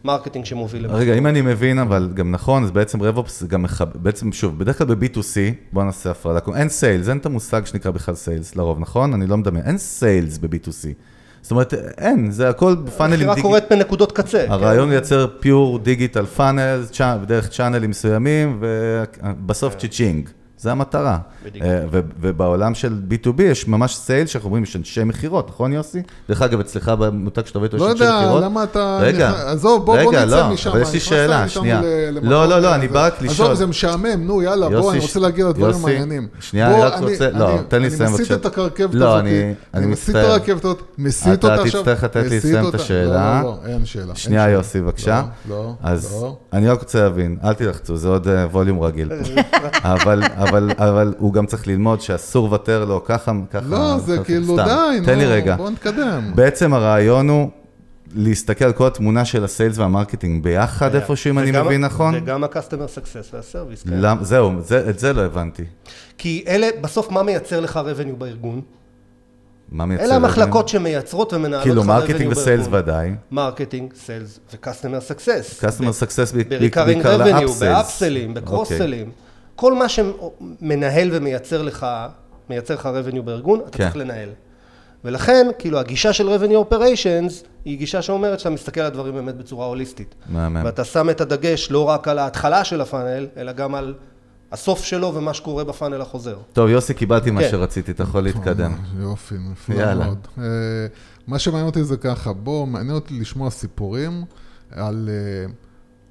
[0.03, 0.87] ה marketing שמוביל.
[0.87, 4.59] רגע, אם אני מבין, אבל גם נכון, אז בעצם RevOps זה גם מחבר, בעצם שוב,
[4.59, 8.79] בדרך כלל ב-B2C, בואו נעשה הפרדה, אין sales, אין את המושג שנקרא בכלל sales, לרוב,
[8.79, 9.13] נכון?
[9.13, 10.87] אני לא מדמיין, אין sales ב-B2C.
[11.41, 13.41] זאת אומרת, אין, זה הכל פאנלים המכירה דיגיטליים.
[13.41, 14.43] קורית בנקודות קצה.
[14.45, 14.51] כן?
[14.51, 16.83] הרעיון הוא לייצר פיור דיגיטל פאנל,
[17.25, 20.29] דרך צ'אנלים מסוימים, ובסוף צ'יצ'ינג.
[20.61, 21.17] זה המטרה.
[21.45, 21.65] בדיוק.
[21.65, 21.83] אה,
[22.21, 26.01] ובעולם של B2B יש ממש סייל שאנחנו אומרים, יש אנשי מכירות, נכון יוסי?
[26.29, 28.43] דרך אגב, אצלך במותג שאתה עובד איתו יש לא אנשי יודע, מכירות?
[28.43, 28.97] למה אתה...
[29.01, 30.69] רגע, עזוב, בוא, נצא לא, משם.
[30.69, 31.81] אבל יש לי שאלה, שנייה.
[32.21, 32.75] לא, לא, לא, אחר.
[32.75, 33.47] אני בא רק לשאול.
[33.47, 36.27] עזוב, זה משעמם, נו, יאללה, בוא, אני רוצה להגיע לדברים המעניינים.
[36.39, 38.49] שנייה, אני רק רוצה- לא, תן לי לסיים אני מסיט בבקשה.
[38.49, 39.25] את הרכבת לא, הזאת,
[39.73, 40.23] אני- מסיט את.
[40.23, 41.81] הרכבת הזאת, מסיט אתה אותה עכשיו.
[41.81, 42.75] תצטרך לתת לי לסיים את.
[42.75, 43.41] השאלה.
[43.43, 44.05] לא, לא, לא, אין שאלה.
[44.05, 44.49] אין שנייה.
[44.49, 45.23] יוסי, בבקשה.
[45.49, 46.37] לא, לא, אז לא.
[46.53, 49.11] אני רק רוצה להבין, אל תלחצו, זה עוד אה, ווליום רגיל.
[49.83, 50.21] אבל,
[50.51, 53.65] אבל, אבל הוא גם צריך ללמוד שאסור לוותר לו, ככה, ככה.
[53.67, 54.65] לא, זה ככה, כאילו, סתם.
[54.65, 55.55] די, תן לי רגע.
[55.55, 56.31] בוא נתקדם.
[56.35, 57.49] בעצם הרעיון הוא
[58.15, 62.15] להסתכל על כל התמונה של ה sales וה marketing ביחד איפשהו, אם אני מבין נכון.
[62.15, 62.57] וגם ה-customer
[62.97, 63.83] success וה service.
[63.83, 63.89] כן.
[63.93, 65.63] למ- זהו, זה- את זה לא הבנתי.
[66.17, 68.61] כי אלה, בסוף מה מייצר לך revenue בארגון?
[69.71, 70.03] מה מייצר?
[70.05, 70.15] אלה?
[70.15, 71.83] המחלקות שמייצרות ומנהלות לך revenue כאילו.
[71.83, 73.11] marketing ו sales ודאי.
[73.31, 75.63] marketing, sales ו-customer success.
[75.63, 76.49] customer success ב-recurring
[76.85, 76.85] בעיקר
[77.23, 77.59] revenue, ל-upsells.
[77.59, 78.41] באפסלים, אוקיי.
[78.43, 79.09] בקרוס-סלים.
[79.61, 81.87] כל מה שמנהל ומייצר לך,
[82.49, 83.83] מייצר לך revenue בארגון, אתה כן.
[83.83, 84.29] צריך לנהל.
[85.05, 89.65] ולכן, כאילו, הגישה של revenue operations היא גישה שאומרת שאתה מסתכל על הדברים באמת בצורה
[89.65, 90.15] הוליסטית.
[90.29, 90.61] מהמם.
[90.65, 93.93] ואתה שם את הדגש לא רק על ההתחלה של ה funnel, אלא גם על
[94.51, 96.37] הסוף שלו ומה שקורה בפאנל החוזר.
[96.53, 97.51] טוב, יוסי, קיבלתי מה כן.
[97.51, 98.75] שרציתי, אתה יכול להתקדם.
[98.99, 100.05] יופי, נפלא יאללה.
[100.05, 100.27] מאוד.
[100.37, 100.43] אה,
[101.27, 104.23] מה שמעניין אותי זה ככה, בוא, מעניין אותי לשמוע סיפורים
[104.71, 105.51] על אה,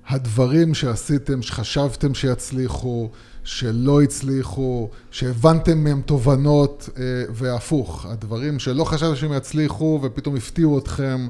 [0.09, 3.11] הדברים שעשיתם, שחשבתם שיצליחו,
[3.45, 11.27] שלא הצליחו, שהבנתם מהם תובנות, אה, והפוך, הדברים שלא חשבתם שהם יצליחו ופתאום הפתיעו אתכם.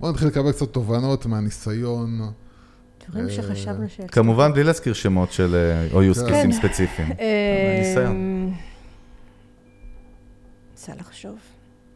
[0.00, 2.20] בואו נתחיל לקבל קצת תובנות מהניסיון.
[3.10, 4.00] דברים שחשבנו ש...
[4.12, 6.52] כמובן, בלי להזכיר שמות של, אה, או use כן.
[6.52, 7.12] ספציפיים.
[7.20, 8.52] אה, ניסיון.
[10.72, 11.38] רוצה לחשוב.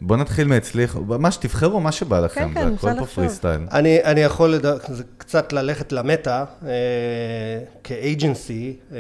[0.03, 3.07] בוא נתחיל מאצלי, מה שתבחרו, מה שבא לכם, כן, זה אני הכל פה.
[3.07, 3.61] פרי סטייל.
[3.73, 4.67] אני, אני יכול לד...
[4.89, 6.71] זה קצת ללכת למטה, אה,
[7.85, 8.99] כאג'נסי, אה,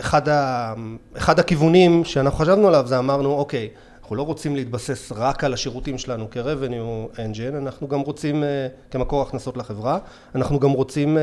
[0.00, 0.74] אחד, ה,
[1.16, 3.68] אחד הכיוונים שאנחנו חשבנו עליו זה אמרנו, אוקיי,
[4.00, 9.22] אנחנו לא רוצים להתבסס רק על השירותים שלנו כ-revenue engine, אנחנו גם רוצים, אה, כמקור
[9.22, 9.98] הכנסות לחברה,
[10.34, 11.22] אנחנו גם רוצים אה,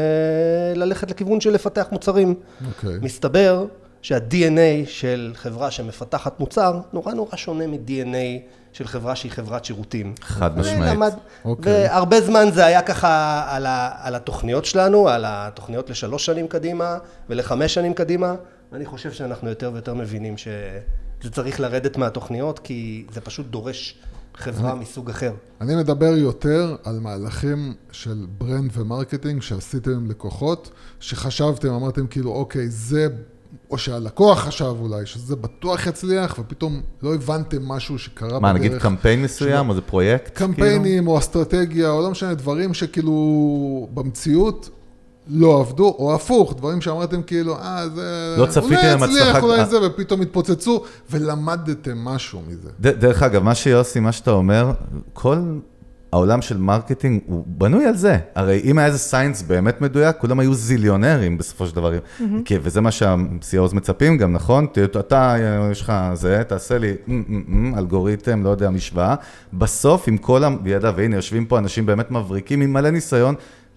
[0.75, 2.35] ללכת לכיוון של לפתח מוצרים.
[2.67, 2.97] אוקיי.
[3.01, 3.65] מסתבר
[4.01, 8.41] שה-DNA של חברה שמפתחת מוצר נורא נורא שונה מ-DNA
[8.73, 10.13] של חברה שהיא חברת שירותים.
[10.21, 10.81] חד משמעית.
[10.91, 11.13] ולמד-
[11.45, 11.73] אוקיי.
[11.73, 16.97] והרבה זמן זה היה ככה על, ה, על התוכניות שלנו, על התוכניות לשלוש שנים קדימה
[17.29, 18.35] ולחמש שנים קדימה,
[18.71, 23.95] ואני חושב שאנחנו יותר ויותר מבינים שזה צריך לרדת מהתוכניות, כי זה פשוט דורש
[24.35, 25.31] חברה מסוג אחר.
[25.61, 30.69] אני מדבר יותר על מהלכים של brand ו marketing שעשיתם עם לקוחות,
[30.99, 33.07] שחשבתם, אמרתם כאילו, אוקיי, זה,
[33.71, 39.21] או שהלקוח חשב אולי, שזה בטוח יצליח, ופתאום לא הבנתם משהו שקרה מה, נגיד קמפיין
[39.21, 40.37] מסוים, או זה פרויקט?
[40.37, 40.53] כאילו?
[40.53, 43.17] קמפיינים או אסטרטגיה, או לא משנה, דברים שכאילו
[43.93, 44.69] במציאות
[45.29, 48.35] לא עבדו, או הפוך, דברים שאמרתם כאילו, אה, זה...
[48.37, 49.65] לא צפיתם אולי עם יצליח, הצלחה- אולי אה.
[49.65, 52.69] זה, ופתאום התפוצצו, ולמדתם משהו מזה.
[52.81, 54.71] ד- דרך אגב, מה שיוסי, מה שאתה אומר,
[55.13, 55.37] כל
[56.11, 58.17] העולם של marketing הוא בנוי על זה.
[58.35, 61.91] הרי אם היה איזה science באמת מדויק, כולם היו זיליונרים בסופו של דבר.
[62.45, 64.67] כי, וזה מה שה-CEOs מצפים גם, נכון?
[64.99, 65.35] אתה,
[65.71, 66.93] יש לך זה, תעשה לי
[67.77, 69.15] אלגוריתם, לא יודע, משוואה.
[69.53, 73.35] בסוף, עם כל הידע, והנה, יושבים פה אנשים באמת מבריקים עם מלא ניסיון,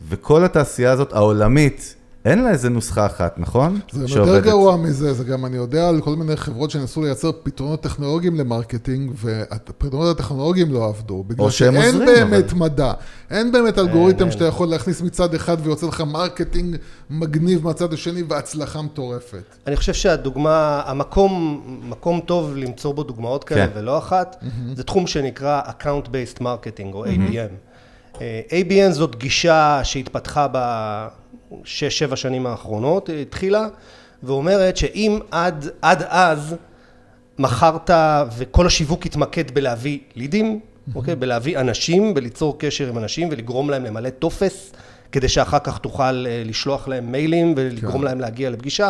[0.08, 1.94] וכל התעשייה הזאת, העולמית,
[2.24, 3.80] אין לה איזה נוסחה אחת, נכון?
[3.92, 4.40] זה גם יותר.
[4.40, 8.43] גרוע מזה, זה גם, אני יודע על כל מיני חברות שניסו לייצר פתרונות טכנולוגיים ל
[8.43, 12.58] marketing, והפתרונות הטכנולוגיים לא עבדו, בגלל שהם שאין עוזרים, באמת אבל.
[12.58, 12.92] מדע,
[13.30, 14.30] אין באמת אלגוריתם אין.
[14.30, 16.76] שאתה יכול להכניס מצד אחד ויוצא לך marketing
[17.10, 19.56] מגניב מהצד השני והצלחה מטורפת.
[19.66, 23.72] אני חושב שהדוגמה, המקום, מקום טוב למצוא בו דוגמאות כאלה כן.
[23.78, 24.44] ולא אחת,
[24.74, 27.70] זה תחום שנקרא Account-Based Marketing או ABM.
[28.20, 30.46] אה, ABM זאת גישה שהתפתחה
[31.62, 33.68] בשש-שבע שנים האחרונות, היא התחילה,
[34.22, 36.56] ואומרת שאם עד, עד אז
[37.38, 37.90] מכרת
[38.36, 40.60] וכל השיווק התמקד בלהביא לידים,
[40.94, 41.16] אוקיי?
[41.16, 44.72] בלהביא אנשים, בליצור קשר עם אנשים ולגרום להם למלא טופס,
[45.12, 48.04] כדי שאחר כך תוכל אה, לשלוח להם מיילים ולגרום כן.
[48.04, 48.88] להם להגיע לפגישה.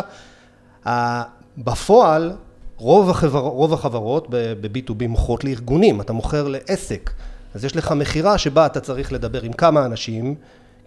[1.57, 2.33] בפועל,
[2.77, 7.11] רוב, החבר, רוב החברות ב-B2B מוכרות לארגונים, אתה מוכר לעסק.
[7.53, 10.35] אז יש לך מכירה שבה אתה צריך לדבר עם כמה אנשים,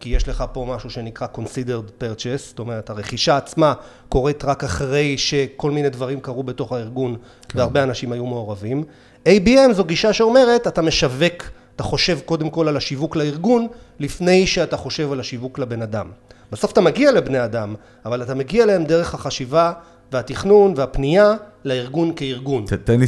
[0.00, 3.74] כי יש לך פה משהו שנקרא considered purchase, זאת אומרת, הרכישה עצמה
[4.08, 7.16] קורית רק אחרי שכל מיני דברים קרו בתוך הארגון,
[7.54, 8.84] והרבה אנשים היו מעורבים.
[9.28, 11.42] ABM זו גישה שאומרת, אתה משווק,
[11.76, 13.66] אתה חושב קודם כל על השיווק לארגון,
[13.98, 16.06] לפני שאתה חושב על השיווק לבן אדם.
[16.52, 17.74] בסוף אתה מגיע לבני אדם,
[18.04, 19.72] אבל אתה מגיע אליהם דרך החשיבה
[20.12, 21.34] והתכנון והפנייה
[21.64, 22.64] לארגון כארגון.
[22.66, 23.06] ת- תן לי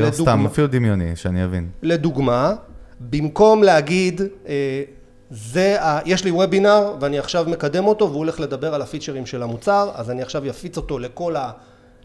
[0.00, 0.12] לדוגמה.
[0.32, 1.68] סתם, אפילו דמיוני, שאני אבין.
[1.82, 2.54] לדוגמה,
[3.00, 4.82] במקום להגיד, אה,
[5.30, 9.42] זה, ה- יש לי וובינר ואני עכשיו מקדם אותו והוא הולך לדבר על הפיצ'רים של
[9.42, 11.50] המוצר, אז אני עכשיו אפיץ אותו לכל, ה,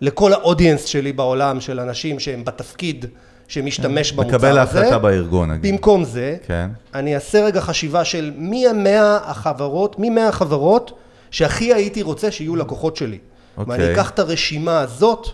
[0.02, 3.06] לכל האודיאנס שלי בעולם של אנשים שהם בתפקיד
[3.48, 4.38] שמשתמש במוצר הזה.
[4.48, 5.72] מקבל ההחלטה בארגון, נגיד.
[5.72, 6.70] במקום זה, כן.
[6.94, 10.92] אני אעשה רגע חשיבה של מי המאה החברות, מי מאה החברות
[11.32, 13.18] שהכי הייתי רוצה שיהיו לקוחות שלי.
[13.58, 13.72] אוקיי.
[13.78, 15.28] ואני אקח את הרשימה הזאת,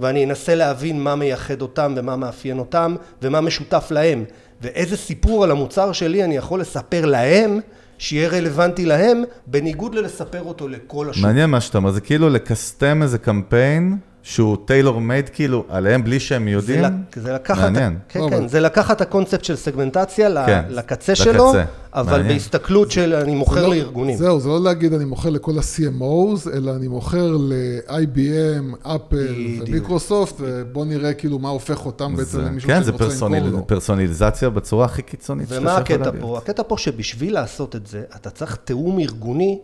[0.00, 4.24] ואני אנסה להבין מה מייחד אותם ומה מאפיין אותם, ומה משותף להם,
[4.62, 7.60] ואיזה סיפור על המוצר שלי אני יכול לספר להם,
[7.98, 11.24] שיהיה רלוונטי להם, בניגוד ללספר אותו לכל השוק.
[11.24, 16.20] מעניין מה שאתה אומר, זה כאילו לקסטם איזה קמפיין שהוא טיילור מייד כאילו עליהם בלי
[16.20, 16.84] שהם זה, יודעים.
[17.16, 17.98] זה לקחת, מעניין.
[18.08, 20.78] כן, אבל- כן, זה לקחת את הקונספט של סגמנטציה כן, לקצה
[21.12, 21.14] לקצה.
[21.16, 21.52] שלו,
[21.94, 22.32] אבל מעניין.
[22.38, 24.16] בהסתכלות של אני מוכר זה לא- לארגונים.
[24.16, 29.34] זהו, זה לא להגיד אני מוכר לכל ה-CMOs, אלא אני מוכר ל-IBM, אפל.
[29.66, 33.66] ומיקרוסופט, ובוא נראה כאילו מה הופך אותם בעצם זה- למישהו כן, זה שרוצה למכור לו.
[33.66, 36.20] פרסונליזציה בצורה הכי קיצונית ומה שאתה יכול הקטע.
[36.20, 36.38] פה?
[36.38, 39.58] הקטע פה שבשביל לעשות את זה, אתה צריך תיאום ארגוני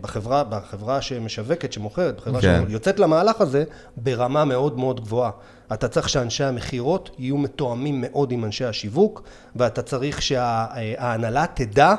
[0.00, 2.64] בחברה, בחברה שמשווקת, שמוכרת, בחברה כן.
[2.68, 3.64] שיוצאת למהלך הזה,
[3.96, 5.30] ברמה מאוד מאוד גבוהה.
[5.72, 9.22] אתה צריך שאנשי המכירות יהיו מתואמים מאוד עם אנשי השיווק,
[9.56, 11.94] ואתה צריך שההנהלה תדע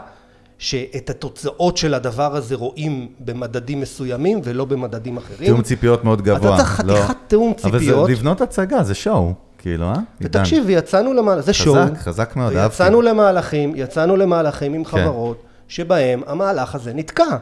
[0.58, 5.46] שאת התוצאות של הדבר הזה רואים במדדים מסוימים ולא במדדים אחרים.
[5.46, 6.56] תיאום ציפיות מאוד גבוה.
[6.56, 6.94] אתה צריך לא.
[6.94, 8.08] חתיכת תיאום אבל ציפיות.
[8.08, 9.96] זה לבנות הצגה, זה שואו, כאילו, אה?
[10.22, 11.86] ותקשיב, ויצאנו למהלך, זה שואו.
[11.86, 12.84] חזק, חזק מאוד, אהבתי.
[12.84, 14.90] ויצאנו למהלכים, יצאנו למהלכים עם כן.
[14.92, 17.38] חברות, שבהם המהלך הזה נתקע.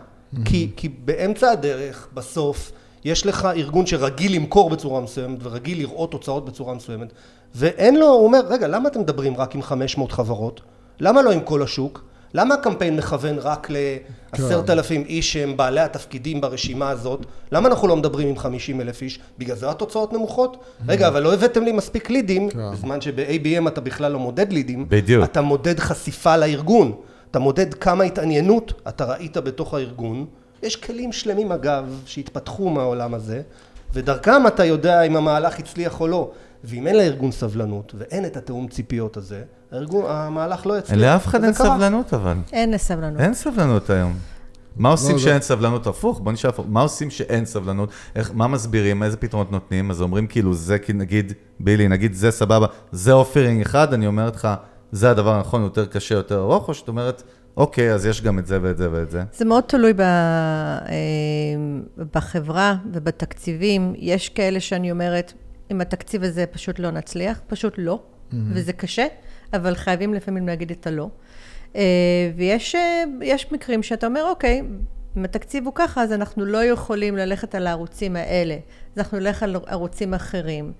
[0.45, 2.71] כי, כי באמצע הדרך, בסוף,
[3.05, 7.13] יש לך ארגון שרגיל למכור בצורה מסוימת, ורגיל לראות תוצאות בצורה מסוימת,
[7.55, 10.61] ואין לו, הוא אומר, רגע, למה אתם מדברים רק עם 500 חברות?
[10.99, 12.03] למה לא עם כל השוק?
[12.33, 13.67] למה הקמפיין מכוון רק
[14.33, 17.25] לעשרת אלפים איש שהם בעלי התפקידים ברשימה הזאת?
[17.51, 19.19] למה אנחנו לא מדברים עם 50 אלף איש?
[19.37, 20.57] בגלל זה התוצאות נמוכות?
[20.87, 24.85] רגע, אבל לא הבאתם לי מספיק לידים, בזמן שב-ABM אתה בכלל לא מודד לידים.
[24.89, 25.23] בדיוק.
[25.23, 26.91] אתה מודד חשיפה לארגון.
[27.33, 30.25] אתה מודד כמה התעניינות אתה ראית בתוך הארגון
[30.63, 33.41] יש כלים שלמים אגב שהתפתחו מהעולם הזה,
[33.93, 36.31] ודרכם אתה יודע אם המהלך הצליח או לא.
[36.63, 40.99] ואם אין לארגון סבלנות, ואין את התיאום ציפיות הזה, הארגון, המהלך לא יצליח.
[40.99, 41.67] לאף אחד אין קרה.
[41.67, 42.37] סבלנות אבל.
[42.51, 43.21] אין סבלנות.
[43.21, 44.13] אין סבלנות היום.
[44.77, 45.41] מה עושים לא, שאין לא.
[45.41, 45.87] סבלנות?
[45.87, 46.65] הפוך, בוא נשאר הפוך.
[46.69, 47.89] מה עושים שאין סבלנות?
[48.15, 49.03] איך, מה מסבירים?
[49.03, 49.91] איזה פתרונות נותנים?
[49.91, 54.35] אז אומרים כאילו, זה כי נגיד, בילי, נגיד זה סבבה, זה אופרינג אחד, אני אומרת
[54.35, 54.47] לך,
[54.93, 57.23] זה הדבר הנכון, יותר קשה, יותר ארוך, או שאת אומרת,
[57.57, 59.23] אוקיי, אז יש גם את זה ואת זה ואת זה.
[59.33, 60.05] זה מאוד תלוי ב, אה,
[62.13, 63.93] בחברה ובתקציבים.
[63.97, 65.33] יש כאלה שאני אומרת,
[65.69, 67.99] עם התקציב הזה פשוט לא נצליח, פשוט לא,
[68.33, 69.05] וזה קשה,
[69.53, 71.09] אבל חייבים לפעמים להגיד את הלא.
[71.75, 73.03] אה, ויש אה,
[73.51, 74.61] מקרים שאתה אומר, אוקיי,
[75.17, 79.43] אם התקציב הוא ככה, אז אנחנו לא יכולים ללכת על הערוצים האלה, אז אנחנו נלך
[79.43, 80.73] על ערוצים אחרים.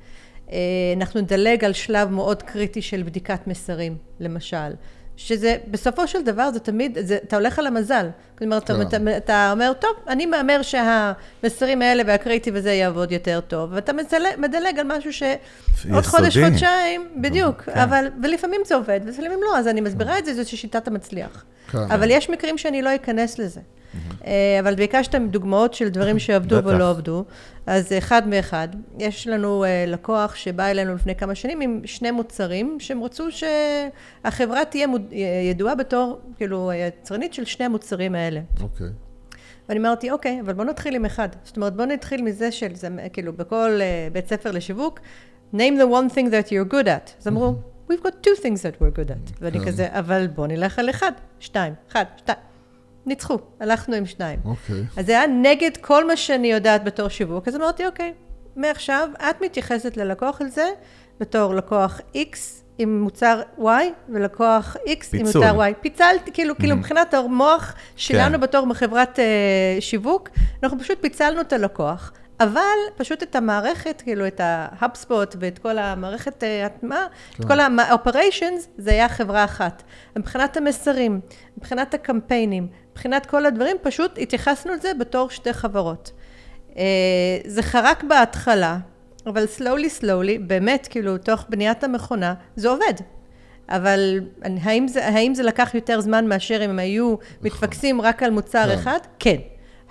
[0.53, 0.57] אה,
[0.97, 4.71] אנחנו נדלג על שלב מאוד קריטי של בדיקת מסרים, למשל.
[5.17, 8.07] שזה, בסופו של דבר, זה תמיד, זה, אתה הולך על המזל.
[8.37, 8.81] כלומר, אתה, כן.
[8.81, 14.31] אתה, אתה אומר, טוב, אני מהמר שהמסרים האלה והקריטי וזה יעבוד יותר טוב, ואתה מדלג,
[14.37, 16.37] מדלג על משהו שעוד חודש.
[16.37, 17.79] חודשיים, בדיוק, כן.
[17.79, 21.45] אבל, ולפעמים זה עובד, ולפעמים לא, אז אני מסבירה את זה, זו שיטת המצליח.
[21.71, 21.77] כן.
[21.77, 23.61] אבל יש מקרים שאני לא אכנס לזה.
[24.25, 26.63] אה, אבל ביקשתם דוגמאות של דברים שעבדו.
[26.63, 27.23] ולא עבדו,
[27.67, 28.67] אז אחד מאחד.
[28.99, 34.65] יש לנו אה, לקוח שבא אלינו לפני כמה שנים עם שני מוצרים, שהם רצו שהחברה
[34.65, 35.13] תהיה מוד-
[35.49, 38.39] ידועה בתור, כאילו, יצרנית של שני המוצרים האלה.
[38.61, 38.87] אוקיי.
[39.69, 41.29] ואני אמרתי, אוקיי, אבל בוא נתחיל עם אחד.
[41.43, 44.99] זאת אומרת, בוא נתחיל מזה של, זה, כאילו, בכל uh, בית ספר לשיווק,
[45.55, 47.11] name the one thing that you're good at.
[47.19, 47.53] אז אמרו,
[47.91, 49.33] we've got two things that we're good at.
[49.41, 49.65] ואני כן.
[49.65, 52.37] כזה, אבל בוא נלך על אחד, שתיים, אחד, שתיים.
[53.05, 54.39] ניצחו, הלכנו עם שניים.
[54.45, 54.83] אוקיי.
[54.97, 58.13] אז זה היה נגד כל מה שאני יודעת בתור שיווק, אז אמרתי, אוקיי,
[58.55, 60.65] מעכשיו את מתייחסת ללקוח על זה
[61.19, 62.37] בתור לקוח X
[62.77, 63.63] עם מוצר Y,
[64.09, 65.41] ולקוח X עם פיצול.
[65.41, 65.73] מוצר Y.
[65.81, 68.41] פיצלתי, כאילו, כאילו מבחינת המוח שלנו כן.
[68.41, 70.29] בתור חברת אה, שיווק,
[70.63, 72.11] אנחנו פשוט פיצלנו את הלקוח.
[72.39, 72.61] אבל
[72.97, 77.05] פשוט את המערכת, כאילו את ה-HubSpot ואת כל המערכת אה, הטמעה,
[77.39, 79.83] את כל ה-operations, זה היה חברה אחת.
[80.15, 81.19] מבחינת המסרים,
[81.57, 86.11] מבחינת הקמפיינים, מבחינת כל הדברים, פשוט התייחסנו לזה בתור שתי חברות.
[86.77, 86.83] אה,
[87.45, 88.77] זה חרק בהתחלה,
[89.25, 92.93] אבל slowly slowly, באמת, כאילו, תוך בניית המכונה, זה עובד.
[93.69, 98.31] אבל האם זה, האם זה לקח יותר זמן מאשר אם הם היו מתפקסים רק על
[98.31, 98.71] מוצר כן.
[98.71, 98.99] אחד?
[99.19, 99.37] כן.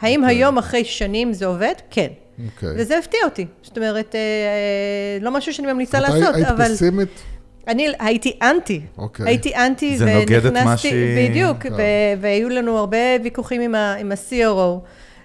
[0.01, 1.75] האם היום, אחרי שנים, זה עובד?
[1.91, 2.09] כן.
[2.47, 2.69] אוקיי.
[2.77, 3.47] וזה הפתיע אותי.
[3.63, 6.75] זאת אומרת, אה, אה, לא משהו שאני ממליצה לעשות, היית אבל...
[6.75, 7.23] פסימית?
[7.69, 8.81] אני הייתי אנטי.
[8.99, 9.27] אוקיי.
[9.27, 11.57] הייתי אנטי, זה נוגד את מה שהיא- בדיוק.
[11.77, 11.83] ו-
[12.21, 14.79] והיו לנו הרבה ויכוחים עם ה- עם ה-CRO,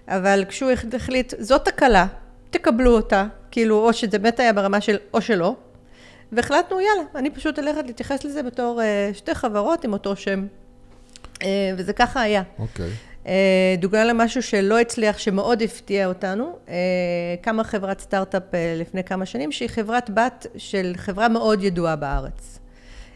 [0.07, 2.05] אבל כשהוא הח- החליט, זאת תקלה,
[2.49, 5.55] תקבלו אותה, כאילו, או שזה באמת היה ברמה של או שלא,
[6.31, 10.45] והחלטנו, יאללה, אני פשוט הולכת להתייחס לזה בתור אה, שתי חברות עם אותו שם,
[11.43, 12.43] אה, וזה ככה היה.
[12.59, 12.85] אוקיי.
[12.85, 12.91] אה,
[13.77, 16.73] דוגמה למשהו שלא הצליח, שמאוד הפתיע אותנו, אה,
[17.41, 22.59] קמה חברת סטארט-אפ אה, לפני כמה שנים, שהיא חברת בת של חברה מאוד ידועה בארץ,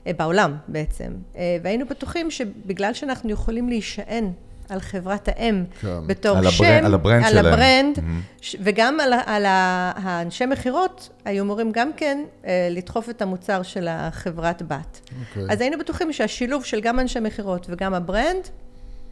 [0.08, 1.12] אה, בעולם בעצם.
[1.38, 4.32] אה, והיינו בטוחים שבגלל שאנחנו יכולים להישען
[4.70, 5.88] על חברת האם כן.
[6.08, 7.46] בתור על ה brand- שם, על ה brand על שלהם.
[7.46, 8.02] ה brand, Mhm.
[8.42, 13.88] ש- וגם על, על האנשי מכירות, היו אמורים גם כן אה, לדחוף את המוצר של
[13.90, 15.00] החברת בת.
[15.30, 15.44] אוקיי.
[15.54, 18.48] אז היינו בטוחים שהשילוב של גם אנשי מכירות וגם ה brand,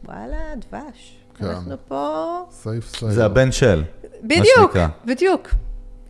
[0.05, 1.17] וואלה, דבש.
[1.35, 1.45] כן.
[1.45, 2.37] אנחנו פה...
[2.51, 3.11] safe safe.
[3.11, 3.83] זה הבן של.
[4.23, 4.77] בדיוק.
[5.05, 5.49] בדיוק.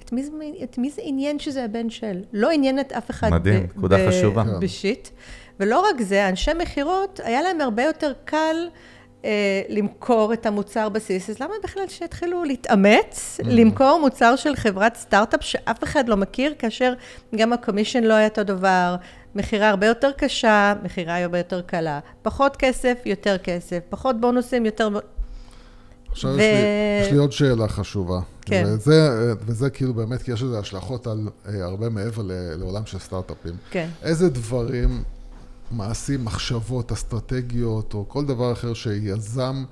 [0.04, 0.32] את מי, זה,
[0.64, 2.24] את מי זה עניין שזה הבן של?
[2.34, 4.44] לא עניין את אף אחד מדהים, נקודה חשובה.
[4.44, 4.60] כן.
[4.60, 5.10] בשיט.
[5.60, 8.68] ולא רק זה, אנשי מכירות, היה להם הרבה יותר קל
[9.26, 9.30] אה,
[9.70, 13.44] למכור את המוצר בסיס, אז למה בכלל שיתחילו להתאמץ, Mm.
[13.48, 16.94] למכור מוצר של חברת סטארט-אפ שאף אחד לא מכיר, כאשר
[17.36, 18.96] גם הקומישן לא היה אותו דבר,
[19.36, 24.90] מכירה הרבה יותר קשה, מכירה הרבה יותר קלה, פחות כסף, יותר כסף, פחות בונוסים, יותר...
[26.12, 28.20] עכשיו ו- יש, לי, יש לי עוד שאלה חשובה.
[28.42, 28.64] כן.
[28.68, 29.10] וזה,
[29.46, 32.22] וזה כאילו באמת, כי יש לזה השלכות על אה, הרבה מעבר
[32.58, 33.54] לעולם של סטארט-אפים.
[33.72, 33.90] כן.
[34.04, 35.04] איזה דברים,
[35.72, 39.64] מעשים, מחשבות, אסטרטגיות, או כל דבר אחר שיזם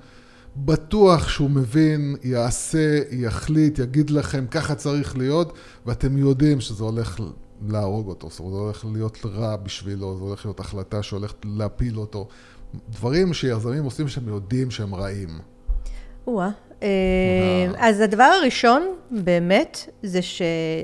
[0.56, 5.52] בטוח שהוא מבין, יעשה, יחליט, יגיד לכם, ככה צריך להיות,
[5.86, 7.20] ואתם יודעים שזה הולך
[7.68, 11.98] להרוג אותו, זאת אומרת, זה הולך להיות רע בשבילו, זה הולך להיות החלטה שהולכת להפיל
[11.98, 12.28] אותו.
[12.88, 15.28] דברים שיזמים עושים שהם יודעים שהם רעים.
[16.26, 16.50] או-אה.
[16.82, 16.88] אה,
[17.78, 20.20] אז הדבר הראשון, באמת, זה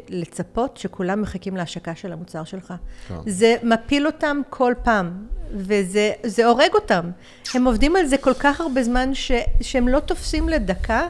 [0.09, 2.75] לצפות שכולם מחכים להשקה של המוצר שלך.
[3.09, 3.15] כן.
[3.27, 7.11] זה מפיל אותם כל פעם, וזה זה הורג אותם.
[7.55, 11.09] הם עובדים על זה כל כך הרבה זמן, ש, שהם לא תופסים לדקה,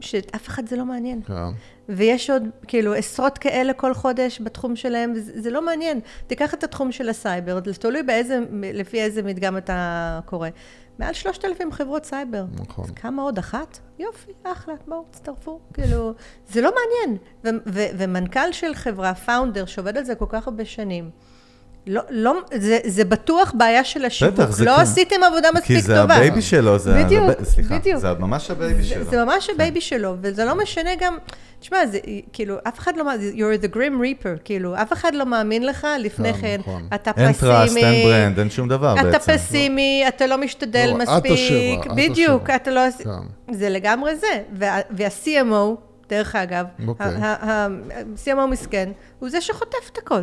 [0.00, 1.22] שאף אחד זה לא מעניין.
[1.26, 1.32] כן.
[1.88, 6.00] ויש עוד, כאילו, עשרות כאלה כל חודש בתחום שלהם, וזה זה לא מעניין.
[6.26, 10.48] תיקח את התחום של הסייבר, תלוי באיזה, לפי איזה מדגם אתה קורא.
[10.98, 12.44] מעל 3,000 חברות סייבר.
[12.60, 12.84] נכון.
[12.84, 13.38] אז כמה עוד?
[13.38, 13.78] אחת?
[13.98, 15.60] יופי, אחלה, בואו, תצטרפו.
[15.74, 16.14] כאילו,
[16.48, 17.18] זה לא מעניין.
[17.98, 21.10] ומנכ"ל של חברה, founder, שעובד על זה כל כך הרבה שנים,
[21.86, 24.34] לא, לא, זה, זה בטוח בעיה של השיווק.
[24.34, 26.14] בטח, זה לא כי- עשיתם עבודה מספיק כי זה טובה.
[26.14, 27.04] ה baby שלו, זה...
[27.04, 27.98] בדיוק, זה, סליחה, בדיוק.
[28.00, 29.04] זה ממש ה baby זה, שלו.
[29.04, 31.16] זה ממש ה baby שלו, וזה לא משנה גם,
[31.60, 31.98] תשמע, זה
[32.32, 35.86] כאילו, אף אחד לא, מאמין, you're the grim reaper, כאילו, אף אחד לא מאמין לך
[35.98, 36.88] לפני כן, כן, נכון.
[36.94, 37.50] אתה אין פסימי.
[37.52, 39.08] trust, אין brand, אין שום דבר בעצם.
[39.08, 42.50] אתה פסימי, אתה לא משתדל לא, את מספיק, את בדיוק.
[42.50, 42.80] אתה לא...
[43.04, 43.10] כן.
[43.54, 44.26] זה לגמרי זה.
[44.52, 47.06] וה- וה-CMO, דרך אגב, אוקיי.
[47.06, 50.20] ה-CMO מסכן, הוא זה שחוטף את הכל.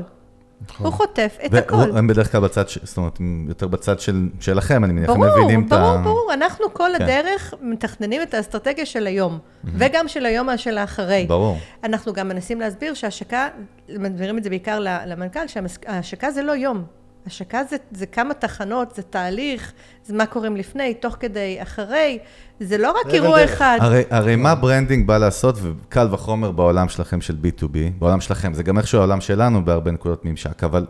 [0.70, 0.86] נכון.
[0.86, 1.98] הוא חוטף את הכל.
[1.98, 5.68] הם בדרך כלל בצד, זאת אומרת, יותר בצד של, שלכם, אני מניח, הם ברור, מבינים
[5.68, 5.78] את ה...
[5.78, 7.04] ברור, ברור, אנחנו כל כן.
[7.04, 11.26] הדרך מתכננים את האסטרטגיה של היום, וגם של היום של האחרי.
[11.28, 11.58] ברור.
[11.84, 13.48] אנחנו גם מנסים להסביר שהשקה,
[13.90, 16.84] מסבירים את זה בעיקר למנכ"ל, שהשקה זה לא יום.
[17.28, 19.72] השקה זה, זה כמה תחנות, זה תהליך,
[20.06, 22.20] זה מה קוראים לפני, תוך כדי, אחרי,
[22.60, 23.44] זה לא רק אירוע.
[23.44, 23.78] אחד.
[23.82, 28.64] הרי, הרי מה branding בא לעשות, וקל וחומר בעולם שלכם של B2B, בעולם שלכם, זה
[28.64, 30.86] גם איכשהו העולם שלנו בהרבה נקודות ממשק, אבל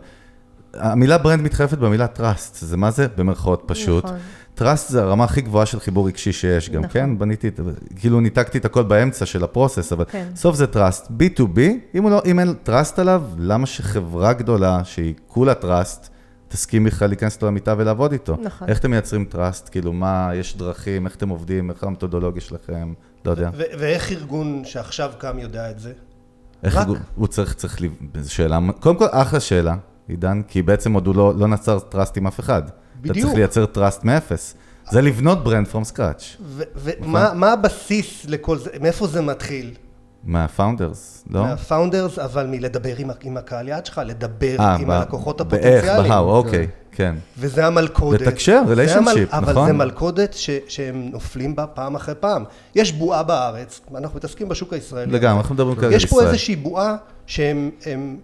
[0.74, 3.06] המילה ברנד מתחלפת במילה trust, זה מה זה?
[3.16, 4.04] במרכאות פשוט.
[4.04, 4.18] נכון.
[4.58, 6.92] trust זה הרמה הכי גבוהה של חיבור רגשי שיש גם, נכון.
[6.92, 7.18] כן?
[7.18, 7.50] בניתי,
[7.96, 10.26] כאילו ניתקתי את הכל באמצע של הפרוסס, אבל כן.
[10.34, 11.10] בסוף זה trust.
[11.20, 11.60] B2B,
[11.98, 16.08] אם, לא, אם אין trust עליו, למה שחברה גדולה, שהיא כולה trust,
[16.54, 18.36] תסכים בכלל להיכנס לו למיטה ולעבוד איתו?
[18.42, 18.68] נכון.
[18.68, 19.70] איך אתם מייצרים trust?
[19.70, 22.92] כאילו, מה, יש דרכים, איך אתם עובדים, איך המתודולוגיה שלכם?
[23.24, 23.50] לא יודע.
[23.54, 25.92] ואיך ארגון שעכשיו קם יודע את זה?
[26.62, 27.86] איך רק- הוא- הוא צריך, צריך, ל-
[28.20, 29.76] זו שאלה, קודם כל, אחלה שאלה,
[30.08, 32.62] עידן, כי בעצם עוד הוא לא, לא נוצר trust עם אף אחד.
[32.68, 33.26] אתה בדיוק.
[33.26, 34.54] צריך לייצר trust מאפס.
[34.90, 36.36] זה לבנות brand from scratch.
[36.76, 38.70] ומה מה הבסיס לכל זה?
[38.80, 39.74] מאיפה זה מתחיל?
[40.26, 41.42] מה founders, לא?
[41.42, 45.64] מה founders, אבל מלדבר עם, עם הקהל יעד שלך, לדבר אה, עם ב- הלקוחות באיך,
[45.64, 46.08] הפוטנציאליים.
[46.12, 47.14] בהאו, אוקיי, כן.
[47.38, 48.20] וזה המלכודת.
[48.20, 49.66] לתקשר, זה המל- relationship, אבל נכון.
[49.66, 52.44] זה מלכודת ש, שהם נופלים בה פעם אחרי פעם.
[52.74, 55.12] יש בועה בארץ, אנחנו מתעסקים בשוק הישראלי.
[55.12, 56.26] לגמרי, אנחנו מדברים כרגע על יש פה ישראל.
[56.26, 56.96] איזושהי בועה
[57.26, 58.16] שהם הם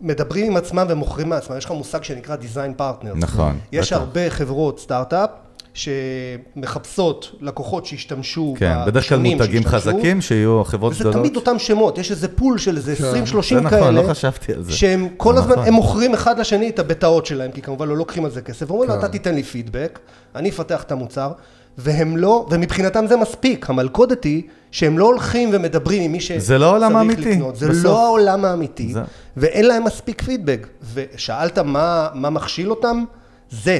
[0.00, 1.56] מדברים עם עצמם ומוכרים מעצמם.
[1.56, 3.14] יש לך מושג שנקרא design partners.
[3.16, 4.00] נכון, יש בטח.
[4.02, 5.30] הרבה חברות סטארט-אפ
[5.74, 11.18] שמחפשות לקוחות שישתמשו כן, בדרך כלל מותגים שהשתמשו, חזקים, שיהיו חברות וזה גדולות.
[11.18, 12.96] תמיד אותם שמות, יש איזה פול של איזה 20-30
[13.42, 13.80] זה כאלה.
[13.80, 14.72] נכון, לא חשבתי על זה.
[14.72, 15.66] שהם כל זה הזמן, נכון.
[15.66, 18.88] הם מוכרים אחד לשני את הבטאות שלהם, כי כמובן לא לוקחים על זה כסף, ואומרים
[18.90, 19.00] לו, כן.
[19.00, 19.98] אתה תיתן לי פידבק,
[20.36, 21.32] אני אפתח את המוצר,
[21.78, 26.58] והם לא, ומבחינתם זה מספיק, המלכודת היא שהם לא הולכים ומדברים עם מי שצריך זה
[26.58, 27.84] לא העולם האמיתי, לקנות, זה בסוף.
[27.84, 29.00] לא העולם האמיתי, זה-
[29.36, 33.04] ואין להם מספיק פידבק, ושאלת מה, מה מכשיל אותם?
[33.50, 33.78] זה.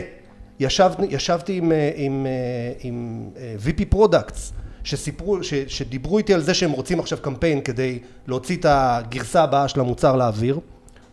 [0.61, 4.53] ישב, ישבתי עם, אה, עם, אה, עם אה, VP products,
[4.85, 9.69] שסיפרו, ש, שדיברו איתי על זה שהם רוצים עכשיו קמפיין כדי להוציא את הגרסה הבאה
[9.69, 10.59] של המוצר לאוויר,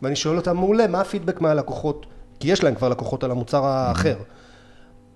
[0.01, 2.05] ואני שואל אותם, מעולה, מה הפידבק מהלקוחות?
[2.39, 4.15] כי יש להם כבר לקוחות על המוצר האחר.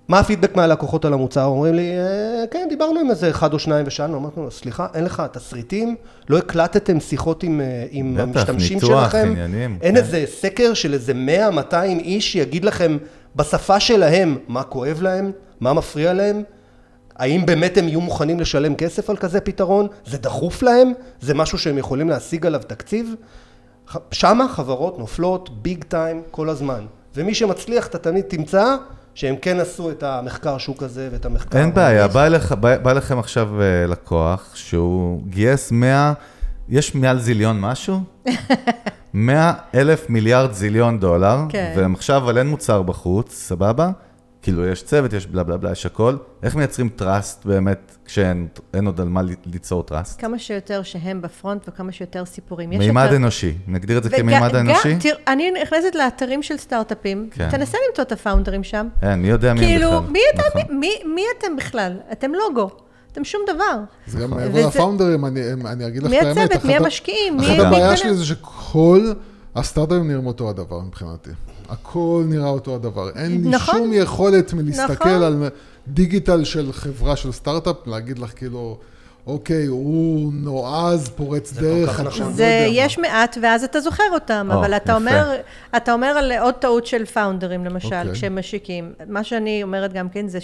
[0.07, 1.43] מה הפידבק מהלקוחות על המוצר?
[1.45, 5.03] אומרים לי, "אה, כן, דיברנו עם איזה אחד או שניים ושאלנו, אמרתי לו, סליחה, אין
[5.03, 5.95] לך תסריטים?
[6.29, 7.61] לא הקלטתם שיחות עם,
[7.91, 9.27] עם בטח, המשתמשים ניתוח, שלכם?
[9.31, 10.01] עניינים, אין כן.
[10.01, 12.97] איזה סקר של איזה 100-200 איש שיגיד לכם
[13.35, 16.43] בשפה שלהם מה כואב להם, מה מפריע להם?
[17.15, 19.87] האם באמת הם יהיו מוכנים לשלם כסף על כזה פתרון?
[20.05, 20.91] זה דחוף להם?
[21.21, 23.15] זה משהו שהם יכולים להשיג עליו תקציב?
[24.11, 26.85] שמה חברות נופלות big time כל הזמן.
[27.15, 28.75] ומי שמצליח, אתה תמיד תמצא
[29.15, 31.59] שהם כן עשו את המחקר שוק הזה ואת המחקר...
[31.59, 32.07] אין בעיה.
[32.07, 36.13] בא אליך- בא בא אליכם עכשיו אה, לקוח שהוא גייס 100,
[36.69, 37.99] יש מעל זיליון משהו?
[39.13, 41.73] 100 אלף מיליארד זיליון דולר, כן.
[41.77, 43.89] והם עכשיו, אבל אין מוצר בחוץ, סבבה?
[44.41, 46.15] כאילו, יש צוות, יש בלה בלה בלה, יש הכל.
[46.43, 50.21] איך מייצרים trust באמת, כשאין אין עוד על מה ליצור trust?
[50.21, 52.69] כמה שיותר שהם בפרונט וכמה שיותר סיפורים.
[52.69, 54.95] מימד יותר- אנושי, נגדיר את זה וג- כמימד האנושי?
[54.99, 57.49] תראה, אני נכנסת לאתרים של סטארט-אפים, כן.
[57.51, 58.87] תנסה למצוא את הפאונדרים שם.
[59.01, 59.89] אין, מי יודע מי הם בכלל.
[59.89, 60.79] כאילו, מי נכון.
[60.79, 61.97] מי, מי אתם בכלל?
[62.11, 62.69] אתם לוגו,
[63.13, 63.79] אתם שום דבר.
[64.07, 66.37] אז גם מעבר לפאונדרים, אני, אני אגיד לך מי את האמת.
[66.51, 66.65] הצוות?
[66.65, 67.37] מי אחת ה- המשקיעים?
[67.37, 67.97] מי- אחת מי הבעיה?
[67.97, 69.11] שלי זה שכל
[69.55, 71.29] הסטארט-אפים נראים אותו הדבר מבחינתי.
[71.69, 73.09] הכל נראה אותו הדבר.
[73.09, 73.75] אין לי נכון.
[73.77, 75.23] שום יכולת מלהסתכל נכון.
[75.23, 75.49] על
[75.87, 78.77] דיגיטל של חברה של סטארט-אפ, להגיד לך כאילו,
[79.27, 81.89] אוקיי, הוא נועז, פורץ דרך.
[81.89, 82.21] כך אני נכון.
[82.21, 82.85] לא זה, יודע מה.
[82.85, 84.93] יש מעט, ואז אתה זוכר אותם, או, אבל אתה יפה.
[84.95, 85.35] אומר,
[85.77, 88.11] אתה אומר על עוד טעות של פאונדרים, למשל, אוקיי.
[88.13, 88.93] כשהם משיקים.
[89.07, 90.39] מה שאני אומרת גם כן זה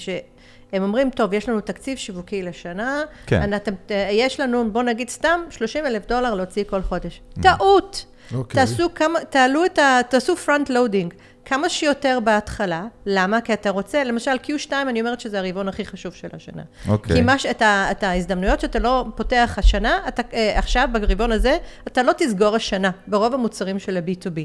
[0.72, 3.54] שהם אומרים, טוב, יש לנו תקציב שיווקי לשנה, כן.
[3.54, 3.74] אתם,
[4.12, 7.22] יש לנו, בוא נגיד סתם, 30 אלף דולר להוציא כל חודש.
[7.42, 8.06] טעות!
[8.36, 8.60] אוקיי.
[8.66, 10.00] תעשו כמה, תעלו את ה...
[10.10, 11.14] תעשו front loading.
[11.46, 12.86] כמה שיותר בהתחלה.
[13.06, 13.42] למה?
[13.42, 16.62] כי אתה רוצה, למשל Q2, אני אומרת שזה הרבעון הכי חשוב של השנה.
[16.88, 17.16] אוקיי.
[17.16, 21.32] כי מה ש- את, ה, את ההזדמנויות שאתה לא פותח השנה, אתה, אה, עכשיו, ברבעון
[21.32, 21.58] הזה,
[21.88, 24.40] אתה לא תסגור השנה, ברוב המוצרים של ה-B2B.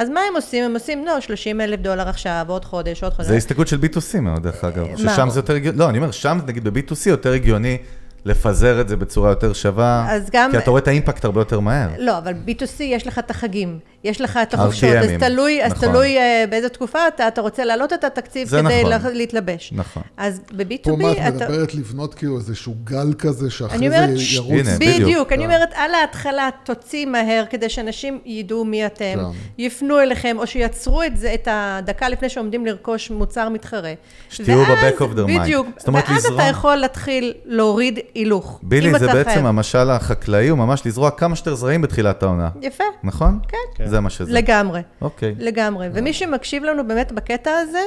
[0.00, 0.64] אז מה הם עושים?
[0.64, 3.28] הם עושים, לא, 30 אלף דולר עכשיו, עוד חודש, עוד חודש.
[3.28, 4.86] זה הסתכלות של B2C מאוד, דרך אגב.
[4.90, 4.96] מה?
[5.12, 7.78] ששם זה יותר הגיוני, לא, אני אומר, שם נגיד ב-B2C יותר הגיוני
[8.24, 11.60] לפזר את זה בצורה יותר שווה, אז גם- כי אתה רואה את האימפקט הרבה יותר
[11.60, 11.88] מהר.
[11.98, 15.88] לא, אבל B2C יש לך את החגים, יש לך את החופשות, אז תלוי, אז נכון.
[15.88, 18.90] תלוי אה, באיזה תקופה אתה, אתה רוצה להעלות את התקציב כדי נכון.
[18.90, 19.72] לה- להתלבש.
[19.72, 20.02] נכון.
[20.16, 21.30] אז פה ב-B2B מה את אתה...
[21.30, 24.50] מדברת לבנות כאילו איזשהו גל כזה אני שאחרי אומרת, זה ש- ירוץ.
[24.50, 25.00] הנה, בדיוק.
[25.02, 25.44] בדיוק, אני כן.
[25.44, 29.38] אומרת, על ההתחלה תוציא מהר, כדי שאנשים ידעו מי אתם, כן.
[29.58, 33.92] יפנו אליכם, או שיצרו את זה, את הדקה לפני שעומדים לרכוש מוצר מתחרה.
[34.30, 35.40] שתהיו ב-back of their mind.
[35.40, 36.40] בדיוק, זאת אומרת, ואז לזרום.
[36.40, 38.60] אתה יכול להתחיל להוריד הילוך.
[38.62, 39.46] בילי, זה בעצם.
[39.46, 42.48] המשל החקלאי, הוא ממש לזרוע כמה שיותר זרעים בתחילת העונה.
[42.62, 42.84] יפה.
[43.04, 43.38] נכון?
[43.48, 43.89] כן.
[43.90, 44.32] זה מה שזה.
[44.32, 44.80] לגמרי.
[45.00, 45.34] אוקיי.
[45.38, 45.88] לגמרי.
[45.92, 47.82] ומי שמקשיב לנו באמת בקטע הזה,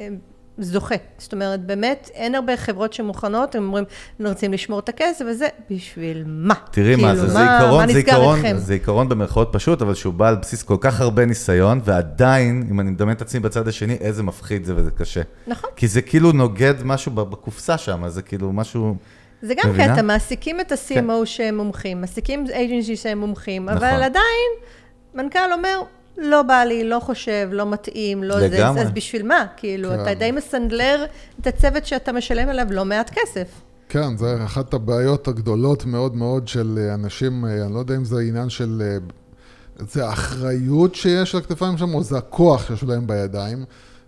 [0.00, 0.08] אה,
[0.58, 0.94] זוכה.
[1.18, 5.48] זאת אומרת, באמת, אין הרבה חברות שמוכנות, הם אומרים, אנחנו רוצים לשמור את הכסף וזה,
[5.70, 6.54] בשביל מה?
[6.70, 8.38] תראי מה כאילו, זה, זה עיקרון, מה זה עיקרון?
[8.56, 12.80] זה עיקרון במרכאות פשוט, אבל שהוא בא על בסיס כל כך הרבה ניסיון, ועדיין, אם
[12.80, 15.22] אני מדמיין את עצמי בצד השני, איזה מפחיד זה וזה קשה.
[15.46, 15.70] נכון.
[15.76, 18.96] כי זה כאילו נוגד משהו בקופסה שם, זה כאילו משהו...
[19.42, 19.92] זה גם מבינה?
[19.92, 23.76] קטע, מעסיקים את ה-CMO שהם מומחים, מעסיקים agency שהם מומחים, נכון.
[23.76, 24.50] אבל עדיין,
[25.18, 25.80] מנכ"ל אומר,
[26.18, 28.82] לא בא לי, לא חושב, לא מתאים, לא זה, לגמרי.
[28.82, 29.46] אז בשביל מה?
[29.56, 30.00] כאילו, כן.
[30.00, 31.04] אתה די מסנדלר
[31.40, 33.48] את הצוות שאתה משלם עליו לא מעט כסף.
[33.88, 38.04] כן, זה אחת הבעיות הגדולות מאוד מאוד של אה, אנשים, אה, אני לא יודע אם
[38.04, 38.82] זה עניין של...
[38.84, 38.98] אה,
[39.88, 43.64] זה האחריות שיש על הכתפיים שם, או זה הכוח שיש להם בידיים,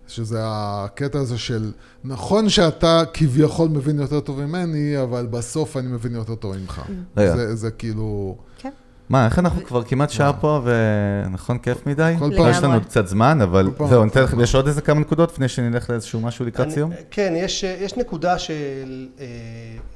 [0.07, 1.71] שזה הקטע הזה של,
[2.03, 6.81] נכון שאתה כביכול מבין יותר טוב ממני, אבל בסוף אני מבין יותר טוב ממך.
[7.17, 7.35] רגע.
[7.35, 8.37] זה, זה כאילו...
[8.57, 8.69] כן.
[9.11, 12.13] מה, איך אנחנו כבר כמעט שעה פה, ונכון, כיף מדי?
[12.19, 12.51] כל לא, פעם.
[12.51, 13.67] יש לנו עוד קצת זמן, אבל.
[13.89, 16.91] זהו, אני אתן לכם, יש עוד איזה כמה נקודות לפני שנלך לאיזשהו משהו לקראת סיום?
[17.11, 19.25] כן, יש, יש נקודה של אה,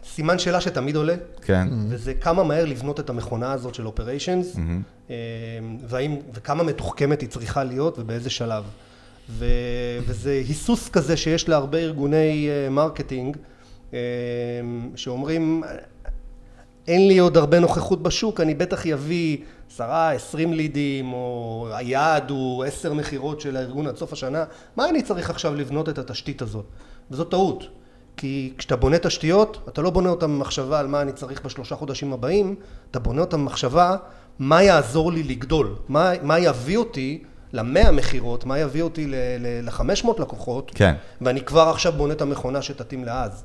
[0.06, 1.68] סימן שאלה שתמיד עולה, כן.
[1.90, 4.56] וזה כמה מהר לבנות את המכונה הזאת של אופריישנס,
[5.10, 5.16] אה,
[6.34, 8.64] וכמה מתוחכמת היא צריכה להיות ובאיזה שלב.
[10.08, 13.38] וזה היסוס כזה שיש להרבה ארגוני marketing,
[13.94, 14.00] אה,
[14.96, 15.64] שאומרים,
[16.88, 19.38] אין לי עוד הרבה נוכחות בשוק, אני בטח אביא
[19.72, 24.44] עשרה, עשרים לידים, או היעד הוא עשר מכירות של הארגון עד סוף השנה,
[24.76, 26.66] מה אני צריך עכשיו לבנות את התשתית הזאת?
[27.12, 27.64] וזו טעות.
[28.18, 32.14] כי כשאתה בונה תשתיות, אתה לא בונה אותן במחשבה על מה אני צריך בשלושה חודשים
[32.14, 32.56] הבאים,
[32.92, 33.96] אתה בונה אותן במחשבה
[34.40, 37.24] מה יעזור לי לגדול, מה, מה יביא אותי
[37.54, 39.08] למאה מכירות, מה יביא אותי
[39.64, 40.94] לחמש מאות לקוחות, כן.
[41.22, 43.44] ואני כבר עכשיו בונה את המכונה שתתאים לאז,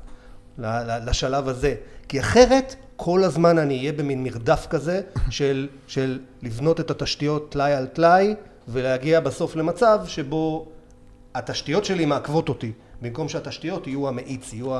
[0.57, 1.75] ל- ל- לשלב הזה.
[2.07, 7.73] כי אחרת, כל הזמן אני אהיה במין מרדף כזה של, של לבנות את התשתיות טלאי
[7.73, 8.35] על טלאי,
[8.67, 10.67] ולהגיע בסוף למצב שבו
[11.35, 12.71] התשתיות שלי מעכבות אותי,
[13.01, 14.75] במקום שהתשתיות יהיו המאיץ, יהיו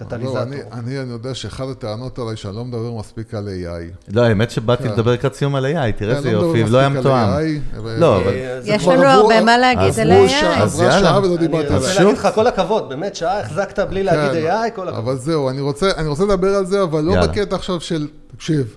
[0.00, 0.34] הקטליזטור.
[0.38, 4.12] לא, אני, אני, אני יודע שאחת הטענות עליי שאני לא מדבר מספיק על AI.
[4.14, 4.92] לא, האמת שבאתי כן.
[4.92, 7.28] לדבר לקראת סיום על AI, תראה כן, איזה לא מדבר יופי, לא היה מתואם.
[7.28, 8.28] AI, אבל- לא, אבל...
[8.28, 10.28] אה, זה יש לנו הרבה מה להגיד על.
[10.28, 11.18] שעה, אז יאללה.
[11.18, 12.02] אני רוצה.
[12.04, 15.04] להגיד לך כל הכבוד, באמת, שעה החזקת בלי להגיד כן, AI, כל הכבוד.
[15.04, 17.26] אבל זהו, אני רוצה, אני רוצה לדבר על זה, אבל לא יאללה.
[17.26, 18.76] בקטע עכשיו של, תקשיב,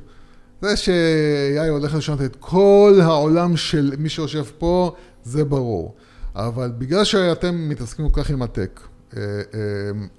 [0.61, 4.91] זה ש-AI הולך לשנות את כל העולם של מי שיושב פה,
[5.23, 5.95] זה ברור.
[6.35, 8.88] אבל בגלל שאתם מתעסקים כל כך עם הטק, אה, אה,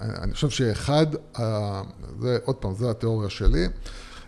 [0.00, 1.06] אני חושב שאחד,
[2.20, 3.66] זה, עוד פעם, זו התיאוריה שלי,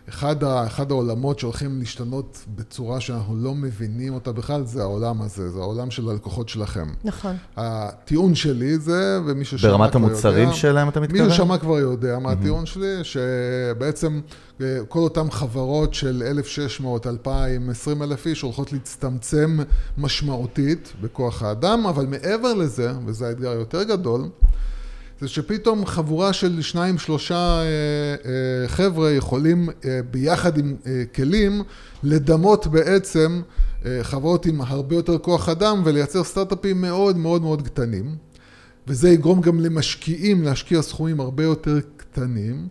[0.09, 5.50] אחד, ה, אחד העולמות שהולכים להשתנות בצורה שאנחנו לא מבינים אותה בכלל, זה העולם הזה,
[5.50, 6.88] זה העולם של הלקוחות שלכם.
[7.05, 7.36] נכון.
[7.57, 9.78] הטיעון שלי זה, ומי ששמע כבר יודע...
[9.78, 11.26] ברמת המוצרים שלהם אתה מתכוון?
[11.26, 14.20] מי ששמע כבר יודע מה הטיעון שלי, שבעצם
[14.61, 19.59] אה, כל אותן חברות של 1,600, 2,000, 20,000 איש הולכות להצטמצם
[19.98, 24.28] משמעותית בכוח האדם, אבל מעבר לזה, וזה האתגר היותר גדול,
[25.22, 30.76] זה שפתאום חבורה של שניים, שלושה אה, אה, חבר'ה יכולים אה, ביחד עם
[31.14, 31.62] כלים
[32.02, 33.42] לדמות בעצם
[34.02, 38.16] חברות עם הרבה יותר כוח אדם ולייצר סטארט-אפים מאוד מאוד מאוד קטנים.
[38.86, 42.68] וזה יגרום גם למשקיעים להשקיע סכומים הרבה יותר קטנים,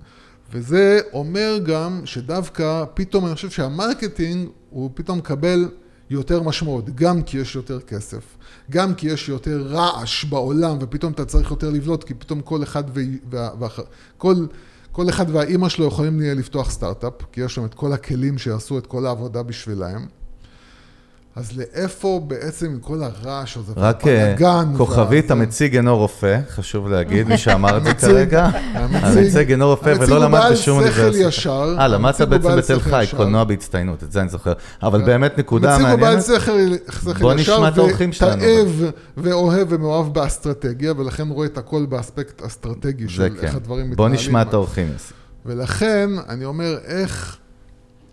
[0.54, 5.70] וזה אומר גם שדווקא פתאום אני חושב שהמרקטינג הוא פתאום מקבל
[6.12, 8.38] יותר משמעות, גם כי יש יותר כסף,
[8.72, 12.84] גם כי יש יותר רעש בעולם ופתאום אתה צריך יותר לבלוט, כי פתאום כל אחד
[12.94, 13.00] ו...
[13.30, 13.68] וה...
[14.18, 14.36] כל...
[14.92, 18.88] כל אחד והאימא שלו יכולים לפתוח סטארט-אפ, כי יש להם את כל הכלים שיעשו את
[18.88, 20.06] כל העבודה בשבילהם.
[21.36, 24.36] אז לאיפה בעצם כל הרעש הזה, רק אה,
[24.78, 28.46] כוכבית, המציג אינו רופא, חשוב להגיד, מי שאמר את זה המציג- כרגע.
[28.74, 31.28] המציג- המציג אינו רופא המציג ולא הוא למד בעל בשום שכל אוניברסיטה.
[31.28, 33.18] ישר, אה, למדת המציג הוא בעצם בעל בתל שכל חי.
[33.18, 34.54] קולנוע בהצטיינות, את זה אני זוכר.
[34.84, 36.26] אבל באמת נקודה המציג הוא בעל מעניינת.
[36.42, 36.60] שכל
[36.92, 38.42] שכל בוא ישר, נשמע את האורחים שלנו.
[38.42, 43.46] ותאב ואוהב ומאוהב באסטרטגיה, ולכן רואה את הכל באספקט אסטרטגי של כן.
[43.48, 43.96] איך הדברים מתנהלים.
[43.96, 44.88] בוא נשמע את האורחים.
[45.46, 47.38] ולכן, אני אומר, איך,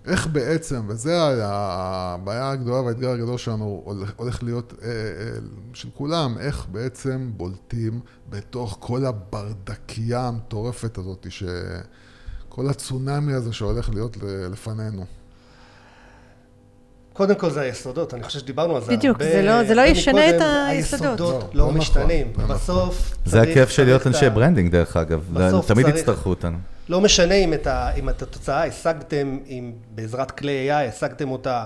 [0.05, 3.83] איך בעצם, וזה הבעיה הגדולה והאתגר הגדול שלנו
[4.17, 5.39] הולך, להיות אה, אה,
[5.75, 14.17] של כולם, איך בעצם בולטים בתוך כל הברדקייה המטורפת הזאת, שכל הצונאמי הזה שהולך להיות
[14.51, 15.05] לפנינו.
[17.19, 19.83] קודם כל זה היסודות, אני חושב שדיברנו על זה בדיוק, הרבה- זה לא- זה לא
[19.83, 20.29] ישנה.
[20.31, 20.35] את
[20.69, 21.05] היסודות.
[21.21, 21.21] היסודות
[21.55, 22.33] לא, לא לא משתנים.
[22.33, 25.25] נכון, לא בסוף זה צריך- הכיף של להיות אנשי branding, דרך אגב.
[25.33, 26.59] בסוף תמיד צריך- יצטרכו אותנו.
[26.89, 31.65] לא משנה אם את, ה, אם את התוצאה השגתם עם, בעזרת כלי AI, השגתם אותה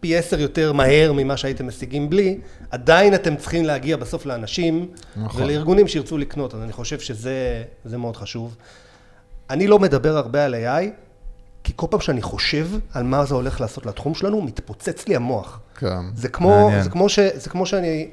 [0.00, 2.38] פי עשר יותר מהר ממה שהייתם משיגים בלי,
[2.70, 5.42] עדיין אתם צריכים להגיע בסוף לאנשים נכון.
[5.42, 8.56] ולארגונים שירצו לקנות, אז אני חושב שזה זה מאוד חשוב.
[9.50, 10.84] אני לא מדבר הרבה על AI,
[11.70, 15.60] כי כל פעם שאני חושב על מה זה הולך לעשות לתחום שלנו, מתפוצץ לי המוח.
[15.78, 16.00] כן.
[16.16, 16.70] זה כמו.
[16.82, 18.08] זה כמו, ש, זה כמו שאני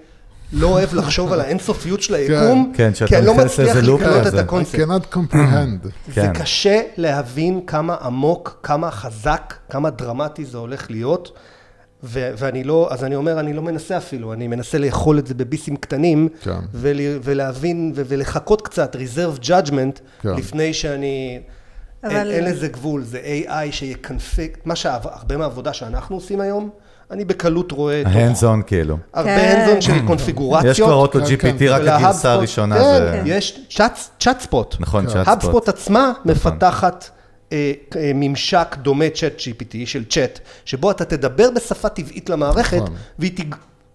[0.53, 4.25] לא אוהב לחשוב על האינסופיות של היקום, כן, שאתה כי אני לא מצליח לקלוט את
[4.27, 4.37] כזה.
[4.37, 4.79] I הקונספט.
[4.79, 5.87] cannot comprehend.
[6.15, 6.33] זה כן.
[6.33, 11.31] קשה להבין כמה עמוק, כמה חזק, כמה דרמטי זה הולך להיות.
[12.03, 15.33] ו- ואני לא, אז אני אומר, אני לא מנסה אפילו, אני מנסה לאכול את זה
[15.33, 16.59] בביסים קטנים, כן.
[16.73, 20.29] ול, ולהבין ו- ולחכות קצת, reserve judgment, כן.
[20.35, 21.39] לפני שאני...
[22.07, 26.69] אבל- אין, אין לזה גבול, זה AI שיקנפיג, מה שהרבה מהעבודה שאנחנו עושים היום,
[27.11, 28.97] אני בקלות רואה on כאילו.
[29.13, 29.67] הרבה כן.
[29.77, 30.71] hands-on של קונפיגורציות.
[30.71, 31.65] יש כבר אוטו כן, GPT, כן.
[31.69, 33.21] רק הגרסה הראשונה כן, זה...
[33.25, 33.59] יש
[34.19, 34.75] צ'אט ספוט.
[34.79, 35.13] נכון, כן.
[35.13, 35.69] צ'אט האבספוט ספוט.
[35.69, 37.09] עצמה מפתחת
[37.51, 42.95] אה, אה, ממשק דומה צ'אט GPT של צ'אט, שבו אתה תדבר בשפה טבעית למערכת, נכון.
[43.19, 43.31] והיא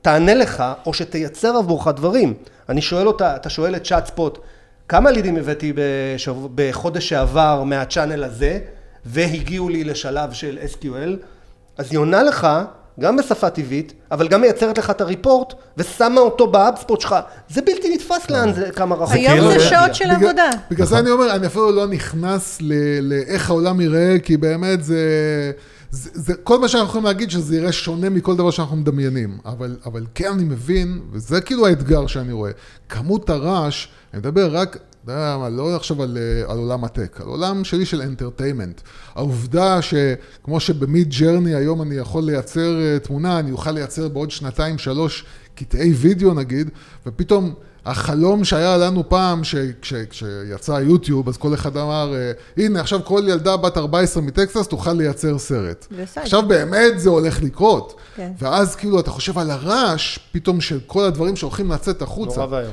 [0.02, 2.34] תענה לך, או שתייצר עבורך דברים.
[2.68, 4.38] אני שואל אותה, אתה שואל את צ'אט ספוט,
[4.88, 8.58] כמה לידים הבאתי בשבוע, בחודש שעבר מהצ'אנל הזה,
[9.04, 11.16] והגיעו לי לשלב של SQL,
[11.78, 12.46] אז היא עונה לך,
[13.00, 17.16] גם בשפה טבעית, אבל גם מייצרת לך את הריפורט, ושמה אותו באבספוט שלך.
[17.48, 19.16] זה בלתי נתפס לאן זה, כמה רחוק.
[19.16, 20.50] היום כאילו- זה שעות של עבודה.
[20.70, 22.58] בגלל זה אני אומר, אני אפילו לא נכנס
[23.02, 25.00] לאיך העולם ייראה, כי באמת זה,
[25.90, 26.34] זה, זה...
[26.34, 29.38] כל מה שאנחנו יכולים להגיד שזה יראה שונה מכל דבר שאנחנו מדמיינים.
[29.44, 32.50] אבל, אבל כן אני מבין, וזה כאילו האתגר שאני רואה.
[32.88, 34.76] כמות הרעש, אני מדבר רק...
[35.04, 38.02] אתה יודע מה, לא עכשיו על, אה, על עולם ה tech, על עולם שלי של
[38.02, 38.80] entertainment.
[39.14, 44.78] העובדה שכמו שב Midjourney היום אני יכול לייצר אה, תמונה, אני אוכל לייצר בעוד שנתיים,
[44.78, 46.70] שלוש קטעי וידאו נגיד,
[47.06, 47.54] ופתאום
[47.86, 49.40] החלום שהיה לנו פעם,
[50.10, 52.32] כשיצא יוטיוב, אז כל אחד אמר, אה,
[52.64, 55.86] הנה עכשיו כל ילדה בת 14 מטקסס תוכל לייצר סרט.
[56.02, 57.94] את עכשיו באמת זה הולך לקרות.
[58.16, 58.32] כן.
[58.38, 62.40] ואז כאילו אתה חושב על הרעש, פתאום של כל הדברים שהולכים לצאת החוצה.
[62.40, 62.72] נורא ואיום.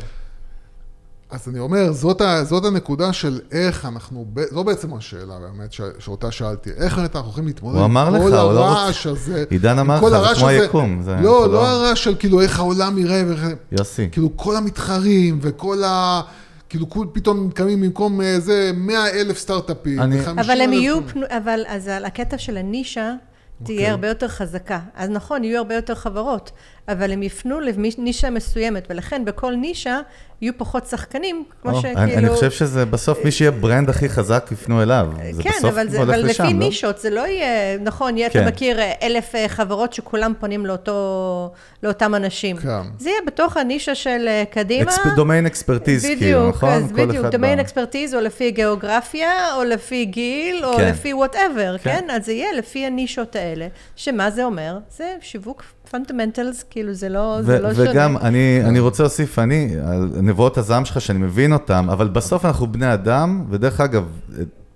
[1.32, 5.74] אז אני אומר, זאת, ה, זאת הנקודה של איך אנחנו, ב- זו בעצם השאלה באמת
[5.74, 9.44] ש, שאותה שאלתי, איך באמת אנחנו יכולים להתמודד עם לך, כל הוא לא הרעש הזה.
[9.50, 10.62] עידן אמר כל לך, זה כמו הזה.
[10.62, 14.10] היקום, זה- לא, לא לא- הרעש של כאילו איך העולם יראה, ואיך- יוסי.
[14.12, 16.22] כאילו כל המתחרים וכל ה...
[16.70, 20.00] כאילו כול פתאום קמים במקום אה, זה 100 אלף סטארט-אפים.
[20.02, 23.14] אני- ו- 50 אבל הם אלף- יהיו, פנו- אבל אז על הקטע של הנישה
[23.62, 23.76] אוקיי.
[23.76, 24.80] תהיה הרבה יותר חזקה.
[24.96, 26.52] אז נכון, יהיו הרבה יותר חברות,
[26.92, 30.00] אבל הם יפנו לנישה מסוימת, ולכן בכל נישה
[30.42, 32.00] יהיו פחות שחקנים, כמו או, שכאילו...
[32.00, 35.08] אני אני חושב שזה בסוף מי שיהיה ברנד הכי חזק יפנו אליו.
[35.32, 36.60] זה כן, בסוף אבל, זה, הולך אבל לשם, לפי לא?
[36.60, 38.42] נישות, זה לא יהיה, נכון, יהיה, כן.
[38.42, 41.52] אתה מכיר אה, אלף אה, חברות שכולם פונים לאותו,
[41.84, 42.58] לאותם אנשים.
[42.58, 42.82] כן.
[43.00, 44.92] זה יהיה בתוך הנישה של אה, קדימה.
[44.92, 46.70] exp- domain expertise, כאילו, בדיוק, נכון?
[46.70, 47.62] אז כל בדיוק, אחד דומיין בא.
[47.62, 50.90] expertise או לפי גיאוגרפיה, או לפי גיל, או כן.
[50.90, 52.00] לפי whatever, כן.
[52.00, 52.10] כן?
[52.10, 54.78] אז זה יהיה לפי הנישות האלה, שמה זה אומר?
[54.98, 57.92] זה שיווק fundamentals, כאילו זה לא, זה לא שונה.
[57.92, 62.46] וגם, אני, אני רוצה להוסיף, אני, על נבואות הזעם שלך, שאני מבין אותם, אבל בסוף
[62.46, 64.04] אנחנו בני אדם, ודרך אגב,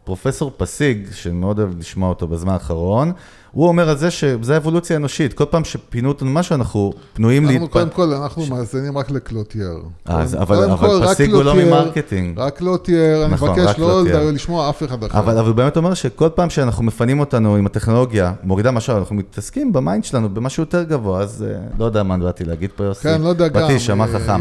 [0.03, 3.11] פרופסור פסיג, שמאוד אוהב לשמוע אותו בזמן האחרון,
[3.53, 7.59] הוא אומר על זה שזה אבולוציה אנושית, כל פעם שפינו אותנו משהו, אנחנו פנויים אנחנו
[7.59, 7.73] להתפ...
[7.73, 9.79] קודם כל, אנחנו מאזינים רק לקלוטייר.
[10.07, 12.39] קודם- אבל- פסיק הוא לא מ marketing.
[12.39, 14.03] רק קלוטייר, אני נכון, מבקש לא.
[14.31, 15.19] לשמוע אף אחד אחר.
[15.19, 19.15] אבל, אבל הוא באמת אומר שכל פעם שאנחנו מפנים אותנו עם הטכנולוגיה, מורידה משהו, אנחנו
[19.15, 22.83] מתעסקים ב mind שלנו במשהו יותר גבוה, אז אה, לא יודע מה באתי להגיד פה,
[22.83, 23.03] יוסי.
[23.03, 24.39] כן, לא יודע גם, באתי להישמע אה, חכם.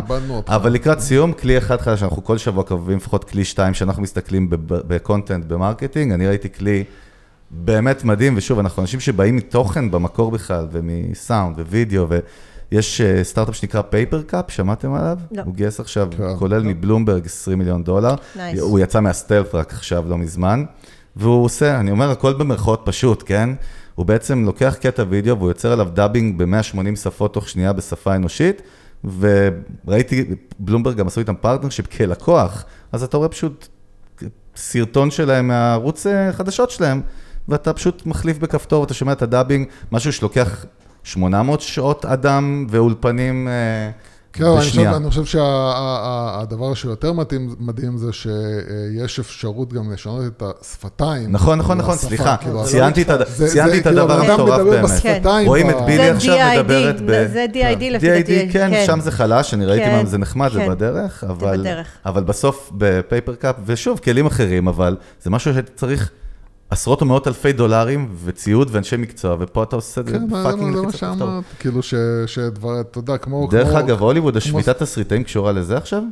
[0.49, 4.47] אבל לקראת סיום, כלי אחד חדש, אנחנו כל שבוע קובעים לפחות כלי שתיים, שאנחנו מסתכלים
[4.69, 6.85] ב content, ב marketing, אני ראיתי כלי
[7.53, 12.07] באמת מדהים, ושוב, אנחנו אנשים שבאים מתוכן במקור בכלל, ומסאונד ווידאו,
[12.73, 15.19] ויש אה, סטארט-אפ שנקרא Papercup, שמעתם עליו?
[15.33, 15.43] לא.
[15.43, 16.37] הוא גייס עכשיו, כן.
[16.39, 18.15] כולל מבלומברג 20 מיליון דולר.
[18.15, 18.61] Nice.
[18.61, 20.65] הוא יצא מה stealth רק עכשיו, לא מזמן,
[21.17, 23.51] והוא עושה, אני אומר הכל במרכאות פשוט, כן?
[23.95, 28.63] הוא בעצם לוקח קטע וידאו והוא יוצר עליו dubbing ב-180 שפות תוך שנייה בשפה אנושית,
[29.05, 30.25] וראיתי,
[30.59, 33.69] בלומברג גם עשו איתם partnership כלקוח, אז אתה רואה פשוט
[34.57, 37.01] סרטון שלהם מהערוץ אה, חדשות שלהם,
[37.49, 40.65] ואתה פשוט מחליף בכפתור ואתה שומע את הדאבינג, משהו שלוקח
[41.05, 43.91] 800 שעות אדם ואולפנים אה,
[44.35, 44.97] כן, אני חושב, בשנייה.
[44.97, 51.33] אני חושב שהדבר שיותר מדהים, מדהים זה שיש אפשרות גם לשנות את השפתיים.
[51.33, 54.15] נכון, נכון, נכון, לשפה, סליחה, כאילו, ציינתי את הד- זה- זה ציינתי את כאילו, הדבר
[54.15, 54.85] הבן אדם המטורף באמת.
[54.91, 57.07] בשפתיים רואים את בילי זה עכשיו DID, מדברת ב...
[57.33, 58.85] זה DID לפי דעתי, DID, כן, כן.
[58.87, 60.69] שם זה חלש, אני ראיתי כן, מה זה נחמד, זה כן.
[60.69, 61.61] בדרך, אבל...
[61.61, 61.87] בדרך.
[62.07, 66.11] אבל בסוף ב Papercup, ושוב, כלים אחרים, אבל זה משהו שצריך
[66.73, 70.43] עשרות או מאות אלפי דולרים, וציוד ואנשי מקצוע, ופה אתה עושה את זה כן, זה
[70.45, 71.15] fucking זה מה כפתור.
[71.17, 71.81] שאמרת, כאילו
[72.27, 73.49] שדבר, אתה יודע, כמו...
[73.51, 76.03] דרך אגב, הוליווד, השביתת תסריטאים קשורה לזה עכשיו?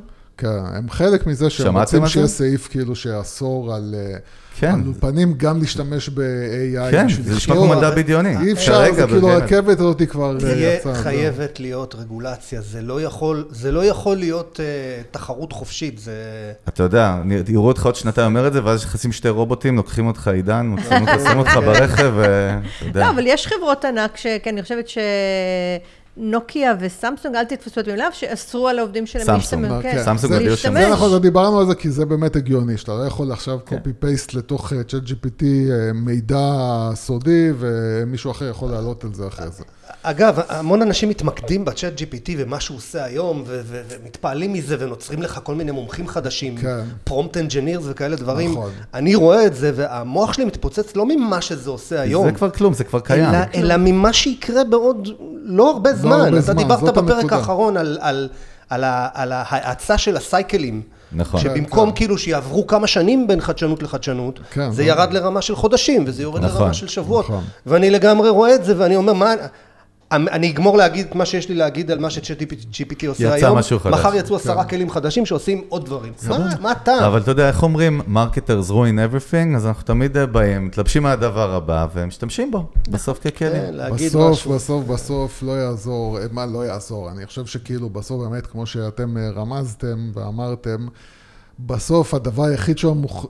[0.41, 2.27] כן, הם חלק מזה שהם רוצים שיהיה?
[2.27, 4.17] סעיף כאילו שאסור על אה,
[4.59, 4.73] כן.
[4.75, 6.91] על אולפנים גם להשתמש ב-AI.
[6.91, 7.55] כן, זה נשמע.
[7.55, 8.37] כמו מדע בדיוני.
[8.47, 9.43] אי אפשר, זה כאילו באמת.
[9.43, 10.95] הרכבת הזאת היא כבר אה, תהיה יצאה.
[10.95, 11.03] זהו.
[11.03, 13.85] חייבת להיות רגולציה, זה לא יכול, זה לא
[14.19, 16.13] להיות אה, תחרות חופשית, זה...
[16.69, 20.07] אתה יודע, אני- יראו אותך עוד שנתיים אומר את זה, ואז נכנסים שתי רובוטים, לוקחים
[20.07, 23.01] אותך עידן, שמים אותך- ברכב, ואתה יודע.
[23.01, 24.89] לא, אבל יש חברות ענק, שכן, אני חושבת
[26.21, 29.65] שנוקיה וסמסונג, אל תתפסו אותי מיליו, שאסרו על העובדים שלהם סמסונג.
[29.65, 29.83] להשתמש.
[29.83, 32.37] כן, כן, סמסונג זה- הודיעו שהם- זה נכון, זה דיברנו על זה כי זה באמת
[32.37, 33.77] הגיוני, שאתה לא יכול עכשיו כן.
[33.77, 36.49] copy paste לתוך אה, צ'אט GPT אה, מידע
[36.95, 39.63] סודי, ומישהו אחר יכול לעלות על זה אחרי זה.
[40.03, 45.23] אגב, המון אנשים מתמקדים בצ'אט GPT ומה שהוא עושה היום, ו- ו- ומתפעלים מזה, ונוצרים
[45.23, 46.81] לך כל מיני מומחים חדשים, כן.
[47.05, 48.51] prompt engineers וכאלה דברים.
[48.51, 48.71] נכון.
[48.95, 52.25] אני רואה את זה, והמוח שלי מתפוצץ לא ממה שזה עושה היום.
[52.27, 53.25] זה כבר כלום, זה כבר קיים.
[53.31, 55.09] אלא, אלא ממה שיקרה בעוד
[55.43, 56.13] לא הרבה זמן.
[56.13, 57.37] הרבה אתה זמן, דיברת בפרק הנקודה.
[57.37, 58.29] האחרון על, על,
[58.71, 58.85] על,
[59.15, 60.83] על ההאצה של ה cycle ים.
[61.13, 61.41] נכון.
[61.41, 61.97] שבמקום כן.
[61.97, 66.23] כאילו שיעברו כמה שנים בין חדשנות לחדשנות, כן, זה זה- ירד לרמה של חודשים, וזה
[66.23, 67.25] יורד נכון, לרמה של שבועות.
[67.25, 67.45] נכון.
[67.67, 69.35] ואני לגמרי רואה את זה, ואני אומר, מה...
[70.13, 73.59] אני אגמור להגיד את מה שיש לי להגיד על מה ש-GPT עושה יצא היום.
[73.59, 73.93] משהו חדש.
[73.95, 76.13] מחר יצאו עשרה כלים חדשים שעושים עוד דברים.
[76.29, 77.03] מה- מה הטעם?
[77.05, 78.75] אבל אתה יודע, איך אומרים, marketers ruin
[79.13, 83.75] everything, אז אנחנו תמיד אה, באים, מתלבשים על הדבר הבא, ומשתמשים בו, בסוף כן, ככלים.
[83.75, 84.53] להגיד בסוף, משהו.
[84.55, 87.11] בסוף, בסוף לא יעזור, אה, מה לא יעזור?
[87.11, 90.87] אני חושב שכאילו בסוף באמת, כמו שאתם אה, רמזתם ואמרתם,
[91.61, 93.27] בסוף הדבר היחיד שהוא מוח...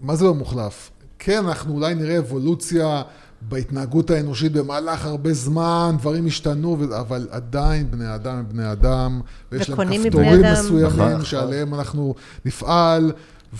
[0.00, 0.90] מה זה לא מוחלף?
[1.18, 3.02] כן, אנחנו אולי נראה אבולוציה
[3.48, 9.20] בהתנהגות האנושית במהלך הרבה זמן, דברים השתנו, אבל עדיין בני אדם הם בני אדם,
[9.52, 10.42] ויש להם כפתורים.
[10.52, 11.24] מסוימים נכון.
[11.24, 12.14] שעליהם אנחנו
[12.44, 13.12] נפעל,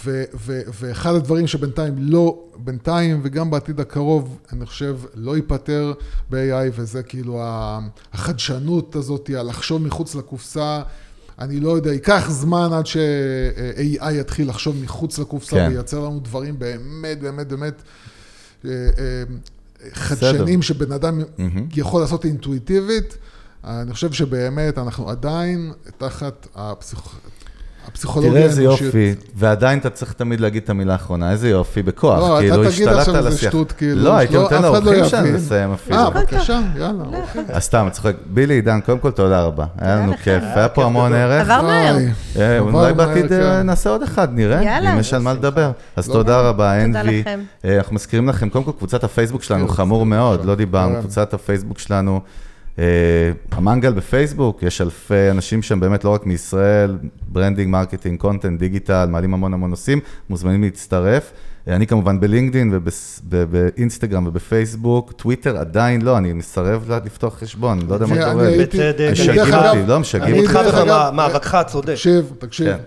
[0.04, 5.92] ו- ו- ואחד הדברים שבינתיים לא, בינתיים וגם בעתיד הקרוב, אני חושב, לא ייפתר
[6.30, 7.42] ב-AI, וזה כאילו
[8.12, 10.82] החדשנות הזאת, לחשוב מחוץ לקופסה.
[11.38, 15.68] אני לא יודע, ייקח זמן עד ש-AI יתחיל לחשוב מחוץ לקופסה כן.
[15.70, 17.82] וייצר לנו דברים באמת, באמת, באמת
[18.64, 19.22] אה, אה,
[19.92, 21.20] חדשנים שבן אדם
[21.76, 23.16] יכול לעשות אינטואיטיבית.
[23.64, 27.00] אני חושב שבאמת אנחנו עדיין תחת הפסיכ...
[27.88, 28.86] הפסיכולוגיה תראה איזה האנושית.
[28.86, 32.56] יופי, ועדיין אתה צריך תמיד להגיד את המילה האחרונה, איזה יופי, בכוח, לא, אתה כאילו
[32.56, 33.38] תגיד השתלטת עכשיו איזה.
[33.38, 35.40] שטות, כאילו, לא, הייתי לא, נותן לא לאורחים שלנו יבין.
[35.40, 35.96] לסיים אפילו.
[35.96, 37.44] אה, בבקשה, יאללה, אוקיי.
[37.48, 38.14] אז סתם, אני צוחק.
[38.26, 39.64] בילי, עידן, קודם כל תודה רבה.
[39.78, 40.12] היה לנו.
[40.22, 41.50] כיף, היה פה המון ערך.
[41.50, 41.96] עבר מהר.
[42.38, 43.40] אה, אולי בעתיד כן.
[43.40, 44.92] אה, נעשה עוד אחד, נראה, יאללה.
[44.92, 45.70] אם יש על מה לדבר.
[45.96, 47.20] אז לא תודה רבה, תודה אנבי.
[47.20, 47.40] לכם.
[47.64, 51.00] אה, אנחנו מזכירים לכם, קודם כל קבוצת הפייסבוק שלנו, כן, חמור מאוד, לא דיברנו, כן.
[51.00, 52.20] קבוצת הפייסבוק שלנו,
[53.50, 56.98] המנגל בפייסבוק, יש אלפי אנשים שם, באמת לא רק מישראל,
[57.28, 60.00] branding, marketing, content, דיגיטל, מעלים המון המון נושאים,
[60.30, 61.32] מוזמנים להצטרף.
[61.68, 62.80] אה, אני כמובן בלינקדין
[63.30, 68.50] ובאינסטגרם ובפייסבוק, טוויטר עדיין לא, אני מסרב לפתוח חשבון, לא יודע מה קורה.
[68.58, 69.08] בצדק.
[69.12, 70.58] משגעים אותי, לא משגעים אני אני איתך
[70.88, 71.92] במאבקך הצודק.
[71.92, 72.66] תקשיב, תקשיב.
[72.66, 72.78] כן.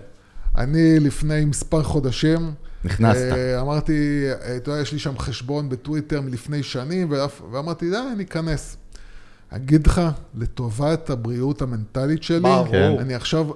[0.58, 2.52] אני לפני מספר חודשים...
[2.86, 3.32] נכנסת.
[3.32, 7.14] אה, אמרתי, אה, אתה יודע, יש לי שם חשבון בטוויטר מלפני שנים,
[7.52, 8.78] ואמרתי, די, אני אכנס.
[9.50, 10.02] אגיד לך,
[10.38, 12.68] לטובת הבריאות המנטלית שלי, ברור.
[12.72, 12.96] כן.
[13.00, 13.48] אני עכשיו,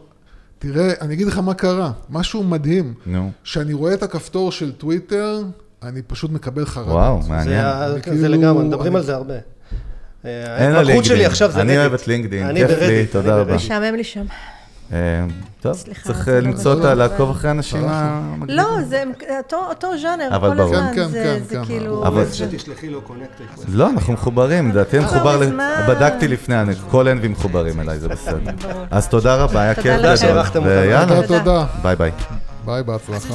[0.59, 2.93] תראה, אני אגיד לך מה קרה, משהו מדהים.
[3.05, 5.41] נו, כשאני רואה את הכפתור של טוויטר,
[5.83, 6.91] אני פשוט מקבל חרדות.
[6.93, 7.65] וואו, זה מעניין.
[7.93, 9.33] זה כאילו- לגמרי, מדברים אני- על זה הרבה.
[10.25, 11.31] אה, אין לה ההתמקחות שלי לינקדאין.
[11.31, 11.77] עכשיו זה אני.
[11.77, 13.55] אוהב את לינקדאין, אני כיף לי, תודה רבה.
[13.55, 14.25] משעמם לי שם.
[14.93, 14.97] אה,
[15.61, 16.73] טוב, סליחה, צריך זה אה, לא למצוא.
[16.73, 18.55] אותה, לעקוב אחרי האנשים המגניבים.
[18.57, 19.03] לא, זה
[19.37, 20.75] אותו, אותו ז'אנר, כל ברור.
[20.75, 22.07] הזמן, כן, זה, כן, זה כן, כאילו...
[22.07, 23.43] אבל- זה- שתשלחי לו connected.
[23.67, 25.39] לא, אנחנו מחוברים, לדעתי אני לא, מחובר.
[25.89, 28.51] בדקתי לפני, אני- כל אנבי מחוברים אליי, זה בסדר.
[28.91, 29.85] אז תודה רבה, היה כיף.
[29.85, 30.67] גדול.
[30.67, 31.65] ויאללה, תודה.
[31.83, 32.11] ביי ביי.
[32.65, 33.33] ביי, בהצלחה.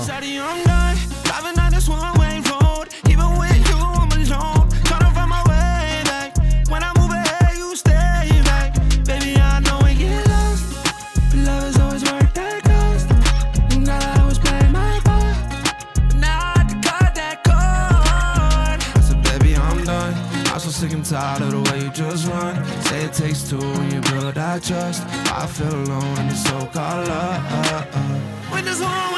[20.65, 20.73] Done.
[20.73, 22.65] sick and tired of the way you just run.
[22.85, 25.03] Say it takes two when you build that trust.
[25.31, 28.53] I feel alone in the so-called love.
[28.53, 29.14] When there's one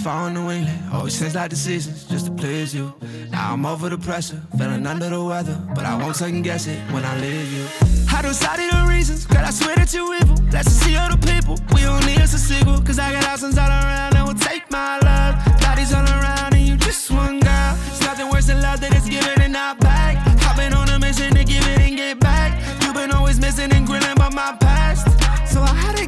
[0.00, 0.66] it's far on New.
[0.92, 2.94] Always change like decisions just to please you.
[3.30, 5.60] Now I'm over the pressure, feeling under the weather.
[5.74, 7.66] But I won't second guess it when I leave you.
[8.10, 10.36] I don't study the reasons, girl, I swear that you're evil.
[10.52, 11.58] Let's see other people.
[11.74, 12.80] We don't need us a sequel.
[12.80, 15.34] Cause I got options all around and will take my love.
[15.60, 17.76] Bodies all around and you just one girl.
[17.88, 20.16] It's nothing worse than love that is given and not back.
[20.46, 22.50] I've been on a mission to give it and get back.
[22.82, 25.04] You've been always missing and grilling about my past.
[25.52, 26.06] So I had to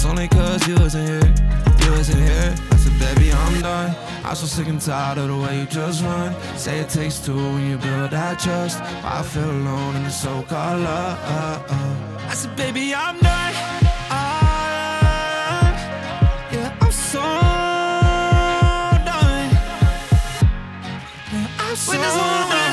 [0.00, 1.34] it's only cause you wasn't here.
[1.84, 2.54] You wasn't here.
[2.72, 3.94] I said, baby, I'm done.
[4.24, 6.34] I'm so sick and tired of the way you just run.
[6.56, 8.80] Say it takes two when you build that trust.
[8.80, 11.18] I feel alone in the so-called love.
[12.30, 13.52] I said, baby, I'm done.
[14.10, 15.70] Ah,
[16.50, 17.20] yeah, I'm so
[19.04, 19.50] done.
[21.30, 22.69] Yeah, I'm so done.